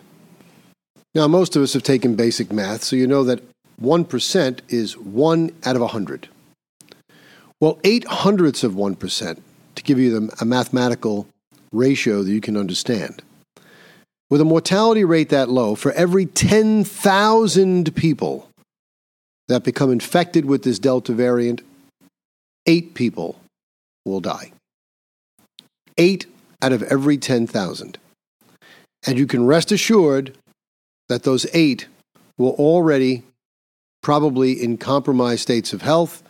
Now, 1.15 1.29
most 1.29 1.55
of 1.55 1.62
us 1.62 1.75
have 1.75 1.83
taken 1.83 2.17
basic 2.17 2.51
math, 2.53 2.83
so 2.83 2.97
you 2.97 3.07
know 3.07 3.23
that 3.25 3.43
1% 3.81 4.61
is 4.69 4.97
1 4.97 5.51
out 5.65 5.77
of 5.77 5.83
100. 5.83 6.29
Well, 7.61 7.79
8 7.85 8.05
hundredths 8.07 8.65
of 8.65 8.73
1%, 8.73 9.41
to 9.75 9.83
give 9.83 9.99
you 9.99 10.31
a 10.41 10.45
mathematical 10.45 11.27
ratio 11.71 12.23
that 12.23 12.33
you 12.33 12.41
can 12.41 12.57
understand. 12.57 13.23
With 14.33 14.40
a 14.40 14.47
mortality 14.47 15.05
rate 15.05 15.29
that 15.29 15.51
low, 15.51 15.75
for 15.75 15.92
every 15.92 16.25
10,000 16.25 17.95
people 17.95 18.49
that 19.49 19.62
become 19.62 19.92
infected 19.92 20.47
with 20.47 20.62
this 20.62 20.79
Delta 20.79 21.12
variant, 21.12 21.61
eight 22.64 22.95
people 22.95 23.38
will 24.07 24.21
die. 24.21 24.53
Eight 25.99 26.25
out 26.62 26.73
of 26.73 26.83
every 26.85 27.18
10,000. 27.18 27.99
And 29.07 29.18
you 29.18 29.27
can 29.27 29.45
rest 29.45 29.71
assured 29.71 30.35
that 31.11 31.25
those 31.25 31.45
eight 31.53 31.88
were 32.38 32.53
already 32.53 33.25
probably 34.03 34.53
in 34.53 34.79
compromised 34.79 35.42
states 35.42 35.75
of 35.75 35.83
health 35.83 36.23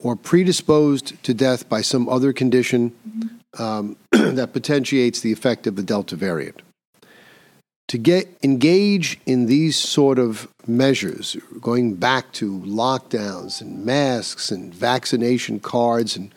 or 0.00 0.16
predisposed 0.16 1.22
to 1.24 1.34
death 1.34 1.68
by 1.68 1.82
some 1.82 2.08
other 2.08 2.32
condition 2.32 2.94
um, 3.58 3.98
that 4.12 4.54
potentiates 4.54 5.20
the 5.20 5.32
effect 5.32 5.66
of 5.66 5.76
the 5.76 5.82
Delta 5.82 6.16
variant. 6.16 6.62
To 7.88 7.98
get 7.98 8.28
engage 8.42 9.20
in 9.26 9.46
these 9.46 9.76
sort 9.76 10.18
of 10.18 10.48
measures, 10.66 11.36
going 11.60 11.94
back 11.94 12.32
to 12.32 12.58
lockdowns 12.60 13.60
and 13.60 13.84
masks 13.84 14.50
and 14.50 14.74
vaccination 14.74 15.60
cards 15.60 16.16
and 16.16 16.32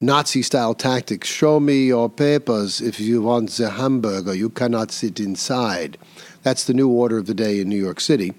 Nazi 0.00 0.42
style 0.42 0.74
tactics. 0.74 1.26
Show 1.26 1.58
me 1.58 1.86
your 1.86 2.10
papers 2.10 2.82
if 2.82 3.00
you 3.00 3.22
want 3.22 3.50
the 3.52 3.70
hamburger. 3.70 4.34
You 4.34 4.50
cannot 4.50 4.92
sit 4.92 5.18
inside. 5.18 5.96
That's 6.42 6.64
the 6.64 6.74
new 6.74 6.90
order 6.90 7.16
of 7.16 7.24
the 7.24 7.32
day 7.32 7.60
in 7.60 7.70
New 7.70 7.82
York 7.82 8.00
City. 8.00 8.34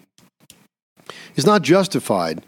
Is 1.35 1.47
not 1.47 1.63
justified 1.63 2.45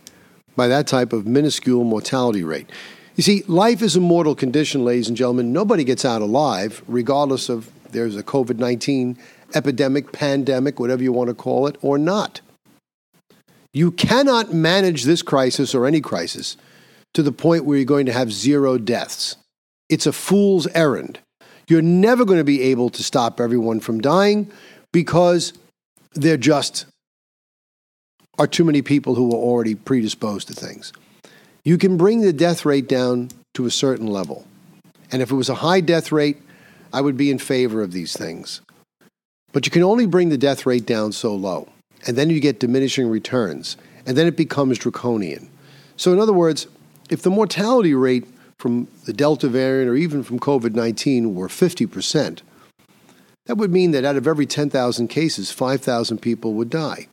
by 0.56 0.68
that 0.68 0.86
type 0.86 1.12
of 1.12 1.26
minuscule 1.26 1.84
mortality 1.84 2.44
rate. 2.44 2.70
You 3.16 3.24
see, 3.24 3.44
life 3.48 3.82
is 3.82 3.96
a 3.96 4.00
mortal 4.00 4.36
condition, 4.36 4.86
ladies 4.86 5.08
and 5.08 5.18
gentlemen. 5.18 5.52
Nobody 5.52 5.84
gets 5.84 6.06
out 6.06 6.22
alive, 6.22 6.84
regardless 6.88 7.50
of 7.50 7.72
there's 7.92 8.16
a 8.16 8.24
COVID 8.24 8.58
19 8.60 9.18
epidemic, 9.56 10.12
pandemic, 10.12 10.80
whatever 10.80 11.04
you 11.04 11.12
want 11.12 11.30
to 11.30 11.34
call 11.34 11.68
it, 11.68 11.78
or 11.82 11.98
not. 11.98 12.42
You 13.74 13.92
cannot 13.92 14.54
manage 14.54 15.04
this 15.04 15.22
crisis 15.22 15.76
or 15.76 15.86
any 15.86 16.02
crisis 16.02 16.58
to 17.14 17.24
the 17.24 17.32
point 17.32 17.66
where 17.66 17.78
you're 17.78 17.86
going 17.86 18.08
to 18.08 18.14
have 18.14 18.32
zero 18.32 18.78
deaths. 18.78 19.36
It's 19.90 20.06
a 20.06 20.12
fool's 20.12 20.68
errand. 20.68 21.20
You're 21.68 21.82
never 21.82 22.26
going 22.26 22.40
to 22.40 22.44
be 22.44 22.64
able 22.64 22.90
to 22.90 23.04
stop 23.04 23.40
everyone 23.40 23.80
from 23.80 24.02
dying 24.02 24.52
because 24.92 25.54
there 26.14 26.38
just 26.38 26.86
are 28.40 28.48
too 28.48 28.64
many 28.64 28.82
people 28.82 29.16
who 29.16 29.32
are 29.32 29.38
already 29.38 29.76
predisposed 29.76 30.48
to 30.48 30.54
things. 30.54 30.94
You 31.64 31.78
can 31.78 31.98
bring 31.98 32.22
the 32.22 32.34
death 32.34 32.66
rate 32.66 32.88
down 32.88 33.30
to 33.54 33.66
a 33.66 33.72
certain 33.72 34.08
level. 34.08 34.48
And 35.12 35.22
if 35.22 35.32
it 35.32 35.36
was 35.36 35.50
a 35.50 35.56
high 35.56 35.82
death 35.82 36.12
rate, 36.12 36.38
I 36.94 37.02
would 37.02 37.18
be 37.18 37.30
in 37.30 37.38
favor 37.38 37.82
of 37.82 37.92
these 37.92 38.16
things. 38.16 38.62
But 39.52 39.66
you 39.66 39.72
can 39.72 39.84
only 39.84 40.06
bring 40.06 40.30
the 40.30 40.38
death 40.38 40.66
rate 40.66 40.86
down 40.86 41.12
so 41.12 41.34
low. 41.36 41.70
And 42.06 42.18
then 42.18 42.30
you 42.30 42.40
get 42.40 42.60
diminishing 42.60 43.08
returns. 43.08 43.78
And 44.06 44.18
then 44.18 44.28
it 44.28 44.38
becomes 44.38 44.78
draconian. 44.78 45.50
So, 45.98 46.14
in 46.14 46.20
other 46.20 46.34
words, 46.34 46.68
if 47.10 47.22
the 47.22 47.30
mortality 47.30 47.94
rate 47.94 48.26
from 48.58 48.88
the 49.06 49.14
Delta 49.14 49.48
variant 49.48 49.90
or 49.90 49.96
even 49.96 50.24
from 50.24 50.40
COVID 50.40 50.74
19 50.74 51.34
were 51.36 51.48
50%, 51.48 52.42
that 53.46 53.56
would 53.56 53.72
mean 53.72 53.92
that 53.92 54.06
out 54.06 54.16
of 54.16 54.28
every 54.28 54.46
10,000 54.46 55.08
cases, 55.08 55.52
5,000 55.52 56.20
people 56.20 56.54
would 56.54 56.70
die. 56.70 57.08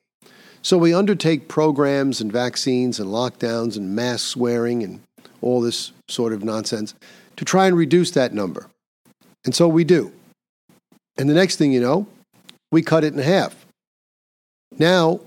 So 0.60 0.76
we 0.76 0.92
undertake 0.92 1.48
programs 1.48 2.20
and 2.20 2.30
vaccines 2.30 3.00
and 3.00 3.08
lockdowns 3.08 3.76
and 3.76 3.94
masks 3.94 4.36
wearing 4.36 4.82
and 4.82 5.00
all 5.40 5.60
this 5.60 5.92
sort 6.08 6.32
of 6.32 6.44
nonsense 6.44 6.94
to 7.36 7.44
try 7.44 7.66
and 7.66 7.76
reduce 7.76 8.10
that 8.12 8.34
number. 8.34 8.68
And 9.44 9.54
so 9.54 9.68
we 9.68 9.84
do. 9.84 10.12
And 11.16 11.30
the 11.30 11.34
next 11.34 11.56
thing 11.56 11.72
you 11.72 11.80
know, 11.80 12.06
we 12.70 12.82
cut 12.82 13.04
it 13.04 13.12
in 13.12 13.18
half. 13.18 13.66
Now, 14.78 15.20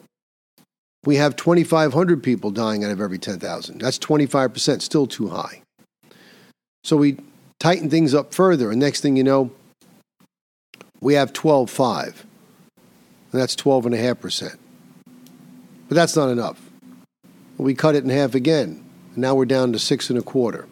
we 1.06 1.16
have 1.16 1.36
2,500 1.36 2.22
people 2.22 2.52
dying 2.52 2.84
out 2.84 2.92
of 2.92 3.02
every 3.02 3.20
10,000. 3.20 3.80
That's 3.80 4.00
25%, 4.00 4.82
still 4.82 5.08
too 5.08 5.30
high. 5.30 5.62
So 6.84 6.98
we 6.98 7.18
tighten 7.60 7.90
things 7.90 8.14
up 8.14 8.34
further, 8.34 8.72
and 8.72 8.80
next 8.80 9.02
thing 9.02 9.16
you 9.16 9.24
know, 9.24 9.52
we 11.02 11.14
have 11.14 11.34
12.5. 11.34 12.24
And 13.32 13.42
that's 13.42 13.56
12.5%. 13.56 14.58
But 15.88 15.96
that's 15.96 16.16
not 16.16 16.30
enough. 16.30 16.60
We 17.58 17.76
cut 17.76 17.96
it 17.96 18.04
in 18.04 18.10
half 18.10 18.36
again. 18.36 18.84
And 19.14 19.18
now 19.18 19.36
we're 19.36 19.46
down 19.46 19.74
to 19.74 19.80
six 19.80 20.10
and 20.10 20.18
a 20.18 20.22
quarter. 20.22 20.68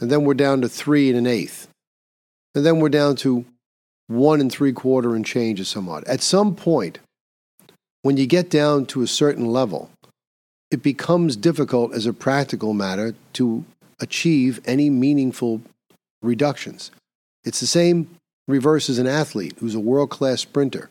And 0.00 0.10
then 0.10 0.24
we're 0.24 0.34
down 0.34 0.60
to 0.60 0.68
three 0.68 1.08
and 1.08 1.18
an 1.18 1.26
eighth. 1.26 1.68
And 2.54 2.64
then 2.64 2.80
we're 2.80 2.88
down 2.88 3.16
to 3.16 3.44
one 4.08 4.40
and 4.40 4.50
three 4.50 4.72
quarter 4.72 5.14
and 5.14 5.24
change 5.24 5.60
or 5.60 5.64
somewhat. 5.64 6.06
At 6.08 6.22
some 6.22 6.54
point, 6.54 6.98
when 8.02 8.16
you 8.16 8.26
get 8.26 8.50
down 8.50 8.86
to 8.86 9.02
a 9.02 9.06
certain 9.06 9.46
level, 9.46 9.90
it 10.70 10.82
becomes 10.82 11.36
difficult 11.36 11.94
as 11.94 12.06
a 12.06 12.12
practical 12.12 12.74
matter 12.74 13.14
to 13.34 13.64
achieve 14.00 14.60
any 14.64 14.90
meaningful 14.90 15.60
reductions. 16.22 16.90
It's 17.44 17.60
the 17.60 17.66
same 17.66 18.10
reverse 18.46 18.88
as 18.88 18.98
an 18.98 19.06
athlete 19.06 19.54
who's 19.60 19.74
a 19.74 19.80
world 19.80 20.10
class 20.10 20.40
sprinter. 20.40 20.90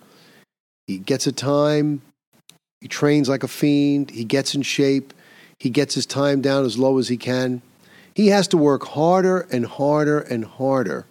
He 0.86 0.98
gets 1.00 1.28
a 1.28 1.32
time, 1.32 2.02
he 2.82 2.88
trains 2.88 3.28
like 3.28 3.44
a 3.44 3.48
fiend, 3.48 4.12
he 4.12 4.24
gets 4.24 4.56
in 4.56 4.62
shape, 4.62 5.14
he 5.60 5.70
gets 5.70 5.96
his 5.96 6.06
time 6.06 6.42
down 6.42 6.66
as 6.66 6.78
low 6.78 6.98
as 7.00 7.08
he 7.08 7.18
can. 7.18 7.62
He 8.14 8.28
has 8.28 8.48
to 8.50 8.58
work 8.58 8.86
harder 8.86 9.42
and 9.52 9.66
harder 9.66 10.20
and 10.20 10.46
harder 10.46 11.06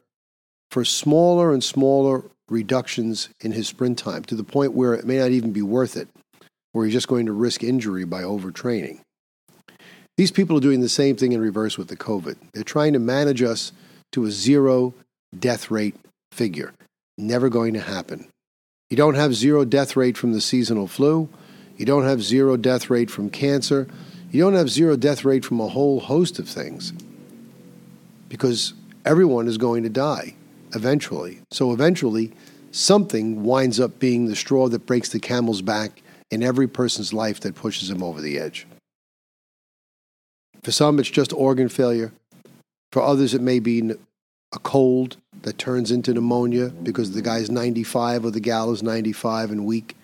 for 0.77 0.85
smaller 0.85 1.55
and 1.55 1.65
smaller 1.65 2.23
reductions 2.51 3.31
in 3.41 3.51
his 3.51 3.67
sprint 3.67 3.99
time 3.99 4.23
to 4.23 4.35
the 4.35 4.45
point 4.45 4.75
where 4.75 4.93
it 4.93 5.07
may 5.07 5.17
not 5.17 5.31
even 5.31 5.51
be 5.51 5.63
worth 5.63 5.97
it, 5.97 6.07
where 6.73 6.85
he's 6.85 6.93
just 6.93 7.09
going 7.09 7.25
to 7.25 7.33
risk 7.33 7.65
injury 7.65 8.05
by 8.05 8.21
overtraining. 8.21 9.01
These 10.19 10.33
people 10.33 10.59
are 10.59 10.61
doing 10.61 10.83
the 10.83 10.91
same 10.91 11.17
thing 11.17 11.33
in 11.33 11.41
reverse 11.41 11.79
with 11.79 11.89
the 11.89 11.97
COVID. 11.97 12.37
They're 12.53 12.63
trying 12.63 12.93
to 12.93 12.99
manage 12.99 13.43
us 13.43 13.73
to 14.13 14.27
a 14.27 14.31
zero 14.31 14.93
death 15.39 15.71
rate 15.71 15.97
figure. 16.31 16.75
Never 17.17 17.49
going 17.49 17.73
to 17.73 17.81
happen. 17.81 18.29
You 18.91 18.99
don't 18.99 19.15
have 19.15 19.35
zero 19.35 19.65
death 19.65 19.97
rate 19.97 20.19
from 20.19 20.35
the 20.35 20.43
seasonal 20.43 20.89
flu. 20.89 21.31
You 21.79 21.87
don't 21.87 22.05
have 22.05 22.23
zero 22.23 22.59
death 22.59 22.91
rate 22.91 23.11
from 23.11 23.31
cancer. 23.31 23.89
You 24.31 24.43
don't 24.43 24.53
have 24.53 24.69
zero 24.69 24.97
death 24.97 25.25
rate 25.25 25.47
from 25.47 25.59
a 25.59 25.69
whole 25.69 26.01
host 26.01 26.39
of 26.39 26.47
things 26.47 26.93
because 28.29 28.75
everyone 29.07 29.49
is 29.49 29.57
going 29.57 29.83
to 29.83 29.89
die 29.89 30.35
eventually. 30.75 31.41
So 31.51 31.73
eventually, 31.73 32.33
something 32.71 33.45
winds 33.45 33.81
up 33.81 33.99
being 33.99 34.27
the 34.27 34.37
straw 34.37 34.69
that 34.69 34.87
breaks 34.87 35.09
the 35.09 35.21
camel's 35.21 35.63
back 35.63 36.03
in 36.31 36.43
every 36.43 36.67
person's 36.67 37.13
life 37.13 37.41
that 37.41 37.55
pushes 37.55 37.89
them 37.89 38.03
over 38.03 38.21
the 38.21 38.39
edge. 38.39 38.67
For 40.63 40.73
some, 40.73 40.99
it's 40.99 41.11
just 41.11 41.33
organ 41.33 41.69
failure. 41.69 42.13
For 42.93 43.03
others, 43.03 43.35
it 43.35 43.41
may 43.41 43.61
be 43.61 43.93
a 44.53 44.59
cold 44.59 45.17
that 45.43 45.59
turns 45.59 45.91
into 45.91 46.13
pneumonia 46.13 46.69
because 46.69 47.13
the 47.13 47.23
guy's 47.23 47.51
95 47.51 48.25
or 48.25 48.31
the 48.31 48.41
gal 48.41 48.73
is 48.73 48.83
95 48.83 49.51
and 49.53 49.67
weak. 49.67 49.97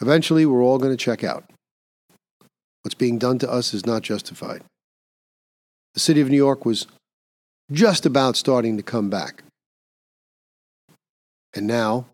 Eventually, 0.00 0.46
we're 0.46 0.62
all 0.62 0.78
going 0.78 0.92
to 0.92 0.96
check 0.96 1.22
out. 1.22 1.44
What's 2.82 2.94
being 2.94 3.18
done 3.18 3.38
to 3.38 3.50
us 3.50 3.72
is 3.72 3.86
not 3.86 4.02
justified. 4.02 4.62
The 5.94 6.00
city 6.00 6.20
of 6.20 6.28
New 6.28 6.36
York 6.36 6.66
was 6.66 6.86
just 7.70 8.04
about 8.04 8.36
starting 8.36 8.76
to 8.76 8.82
come 8.82 9.08
back. 9.08 9.44
And 11.54 11.66
now 11.66 12.06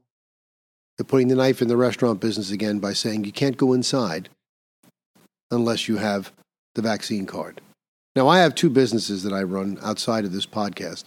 they're 0.96 1.04
putting 1.04 1.28
the 1.28 1.34
knife 1.34 1.62
in 1.62 1.68
the 1.68 1.76
restaurant 1.76 2.20
business 2.20 2.50
again 2.50 2.78
by 2.78 2.92
saying 2.92 3.24
you 3.24 3.32
can't 3.32 3.56
go 3.56 3.72
inside 3.72 4.28
unless 5.50 5.88
you 5.88 5.96
have 5.96 6.32
the 6.74 6.82
vaccine 6.82 7.26
card. 7.26 7.60
Now, 8.14 8.28
I 8.28 8.40
have 8.40 8.54
two 8.54 8.70
businesses 8.70 9.22
that 9.22 9.32
I 9.32 9.42
run 9.42 9.78
outside 9.82 10.24
of 10.24 10.32
this 10.32 10.46
podcast. 10.46 11.04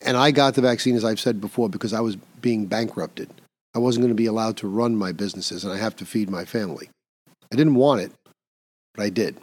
And 0.00 0.16
I 0.16 0.30
got 0.30 0.54
the 0.54 0.60
vaccine, 0.60 0.94
as 0.94 1.04
I've 1.04 1.20
said 1.20 1.40
before, 1.40 1.68
because 1.68 1.92
I 1.92 2.00
was 2.00 2.16
being 2.16 2.66
bankrupted. 2.66 3.30
I 3.74 3.78
wasn't 3.78 4.02
going 4.02 4.10
to 4.10 4.14
be 4.14 4.26
allowed 4.26 4.56
to 4.58 4.68
run 4.68 4.96
my 4.96 5.12
businesses, 5.12 5.64
and 5.64 5.72
I 5.72 5.78
have 5.78 5.96
to 5.96 6.04
feed 6.04 6.28
my 6.28 6.44
family. 6.44 6.90
I 7.52 7.56
didn't 7.56 7.76
want 7.76 8.02
it, 8.02 8.12
but 8.94 9.04
I 9.04 9.08
did. 9.08 9.36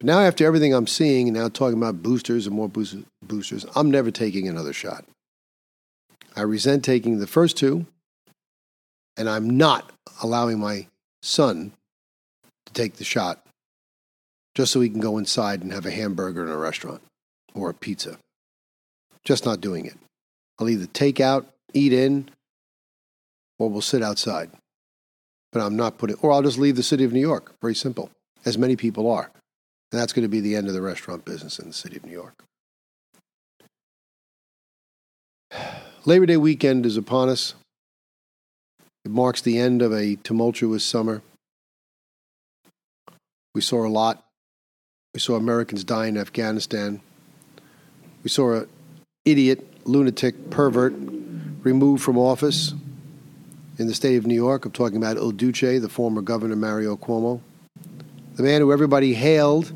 But 0.00 0.06
now, 0.06 0.20
after 0.20 0.46
everything 0.46 0.74
I'm 0.74 0.86
seeing, 0.86 1.28
and 1.28 1.36
now 1.36 1.48
talking 1.48 1.78
about 1.78 2.02
boosters 2.02 2.46
and 2.46 2.56
more 2.56 2.68
boosters, 2.68 3.66
I'm 3.76 3.90
never 3.90 4.10
taking 4.10 4.48
another 4.48 4.72
shot. 4.72 5.04
I 6.36 6.42
resent 6.42 6.84
taking 6.84 7.18
the 7.18 7.26
first 7.26 7.56
two, 7.56 7.86
and 9.16 9.28
I'm 9.28 9.56
not 9.56 9.92
allowing 10.22 10.58
my 10.58 10.86
son 11.22 11.72
to 12.66 12.72
take 12.72 12.96
the 12.96 13.04
shot 13.04 13.44
just 14.54 14.72
so 14.72 14.80
he 14.80 14.90
can 14.90 15.00
go 15.00 15.18
inside 15.18 15.62
and 15.62 15.72
have 15.72 15.86
a 15.86 15.90
hamburger 15.90 16.44
in 16.44 16.50
a 16.50 16.56
restaurant 16.56 17.02
or 17.54 17.70
a 17.70 17.74
pizza. 17.74 18.18
Just 19.24 19.44
not 19.44 19.60
doing 19.60 19.86
it. 19.86 19.96
I'll 20.58 20.68
either 20.68 20.86
take 20.86 21.20
out, 21.20 21.46
eat 21.72 21.92
in, 21.92 22.28
or 23.58 23.68
we'll 23.68 23.80
sit 23.80 24.02
outside. 24.02 24.50
But 25.52 25.62
I'm 25.62 25.76
not 25.76 25.98
putting, 25.98 26.16
or 26.16 26.32
I'll 26.32 26.42
just 26.42 26.58
leave 26.58 26.76
the 26.76 26.82
city 26.82 27.04
of 27.04 27.12
New 27.12 27.20
York. 27.20 27.54
Very 27.60 27.74
simple, 27.74 28.10
as 28.44 28.58
many 28.58 28.76
people 28.76 29.10
are. 29.10 29.30
And 29.90 30.00
that's 30.00 30.12
going 30.12 30.24
to 30.24 30.28
be 30.28 30.40
the 30.40 30.56
end 30.56 30.68
of 30.68 30.74
the 30.74 30.82
restaurant 30.82 31.24
business 31.24 31.58
in 31.58 31.68
the 31.68 31.74
city 31.74 31.96
of 31.96 32.04
New 32.04 32.12
York. 32.12 32.44
Labor 36.04 36.26
Day 36.26 36.36
weekend 36.36 36.84
is 36.84 36.96
upon 36.96 37.28
us. 37.28 37.54
It 39.04 39.12
marks 39.12 39.40
the 39.40 39.58
end 39.58 39.82
of 39.82 39.92
a 39.92 40.16
tumultuous 40.16 40.84
summer. 40.84 41.22
We 43.54 43.60
saw 43.60 43.86
a 43.86 43.88
lot. 43.88 44.24
We 45.14 45.20
saw 45.20 45.36
Americans 45.36 45.84
die 45.84 46.06
in 46.06 46.16
Afghanistan. 46.16 47.00
We 48.24 48.30
saw 48.30 48.54
an 48.54 48.68
idiot, 49.24 49.64
lunatic, 49.84 50.50
pervert 50.50 50.92
removed 51.62 52.02
from 52.02 52.18
office 52.18 52.74
in 53.78 53.86
the 53.86 53.94
state 53.94 54.16
of 54.16 54.26
New 54.26 54.34
York. 54.34 54.64
I'm 54.64 54.72
talking 54.72 54.96
about 54.96 55.18
Il 55.18 55.30
Duce, 55.30 55.80
the 55.80 55.88
former 55.88 56.20
governor 56.20 56.56
Mario 56.56 56.96
Cuomo, 56.96 57.40
the 58.34 58.42
man 58.42 58.60
who 58.60 58.72
everybody 58.72 59.14
hailed 59.14 59.72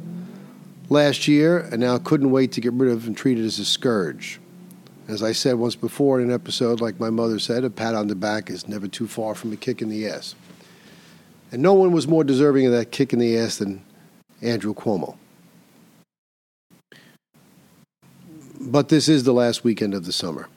last 0.89 1.29
year 1.29 1.61
and 1.71 1.81
now 1.81 1.99
couldn't 1.99 2.33
wait 2.33 2.51
to 2.53 2.61
get 2.61 2.73
rid 2.73 2.91
of 2.91 3.07
and 3.07 3.17
treated 3.17 3.45
as 3.45 3.61
a 3.61 3.65
scourge. 3.65 4.41
As 5.09 5.23
I 5.23 5.33
said 5.33 5.55
once 5.55 5.77
before 5.77 6.21
in 6.21 6.29
an 6.29 6.35
episode, 6.35 6.81
like 6.81 6.99
my 6.99 7.11
mother 7.11 7.39
said, 7.39 7.63
a 7.63 7.71
pat 7.71 7.95
on 7.95 8.09
the 8.09 8.17
back 8.17 8.51
is 8.51 8.67
never 8.67 8.89
too 8.89 9.07
far 9.07 9.37
from 9.37 9.53
a 9.53 9.57
kick 9.57 9.81
in 9.81 9.89
the 9.89 10.09
ass. 10.09 10.35
And 11.53 11.63
no 11.63 11.75
one 11.75 11.93
was 11.93 12.09
more 12.09 12.25
deserving 12.25 12.67
of 12.67 12.73
that 12.73 12.91
kick 12.91 13.13
in 13.13 13.21
the 13.21 13.39
ass 13.39 13.59
than 13.59 13.85
Andrew 14.43 14.75
Cuomo. 14.75 15.17
But 18.61 18.89
this 18.89 19.09
is 19.09 19.23
the 19.23 19.33
last 19.33 19.63
weekend 19.63 19.95
of 19.95 20.07
the 20.07 20.13
summer. 20.13 20.49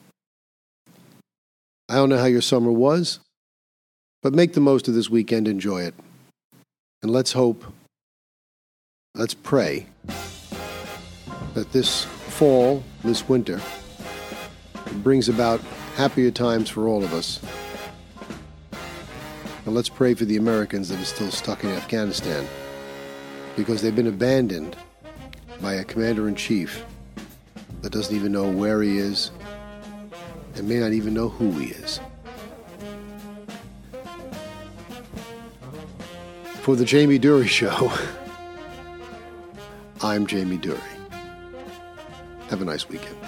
I 1.88 1.94
don't 1.94 2.08
know 2.08 2.18
how 2.18 2.26
your 2.26 2.42
summer 2.42 2.72
was, 2.72 3.20
but 4.20 4.34
make 4.34 4.54
the 4.54 4.60
most 4.60 4.88
of 4.88 4.94
this 4.94 5.08
weekend, 5.08 5.46
enjoy 5.46 5.82
it. 5.82 5.94
And 7.02 7.12
let's 7.12 7.32
hope, 7.32 7.64
let's 9.14 9.34
pray 9.34 9.86
that 11.54 11.70
this 11.72 12.04
fall, 12.04 12.82
this 13.04 13.28
winter, 13.28 13.60
brings 15.02 15.28
about 15.28 15.60
happier 15.96 16.30
times 16.30 16.68
for 16.68 16.88
all 16.88 17.02
of 17.02 17.12
us. 17.12 17.40
And 19.66 19.74
let's 19.74 19.88
pray 19.88 20.14
for 20.14 20.24
the 20.24 20.36
Americans 20.36 20.88
that 20.88 21.00
are 21.00 21.04
still 21.04 21.30
stuck 21.30 21.64
in 21.64 21.70
Afghanistan 21.70 22.46
because 23.56 23.82
they've 23.82 23.94
been 23.94 24.06
abandoned 24.06 24.76
by 25.60 25.74
a 25.74 25.84
commander 25.84 26.28
in 26.28 26.34
chief 26.34 26.84
that 27.82 27.92
doesn't 27.92 28.14
even 28.14 28.32
know 28.32 28.50
where 28.50 28.82
he 28.82 28.98
is 28.98 29.30
and 30.56 30.68
may 30.68 30.78
not 30.78 30.92
even 30.92 31.14
know 31.14 31.28
who 31.28 31.50
he 31.52 31.70
is. 31.70 32.00
For 36.62 36.76
the 36.76 36.84
Jamie 36.84 37.18
Durie 37.18 37.46
Show, 37.46 37.92
I'm 40.02 40.26
Jamie 40.26 40.56
Durie. 40.58 40.78
Have 42.48 42.62
a 42.62 42.64
nice 42.64 42.88
weekend. 42.88 43.19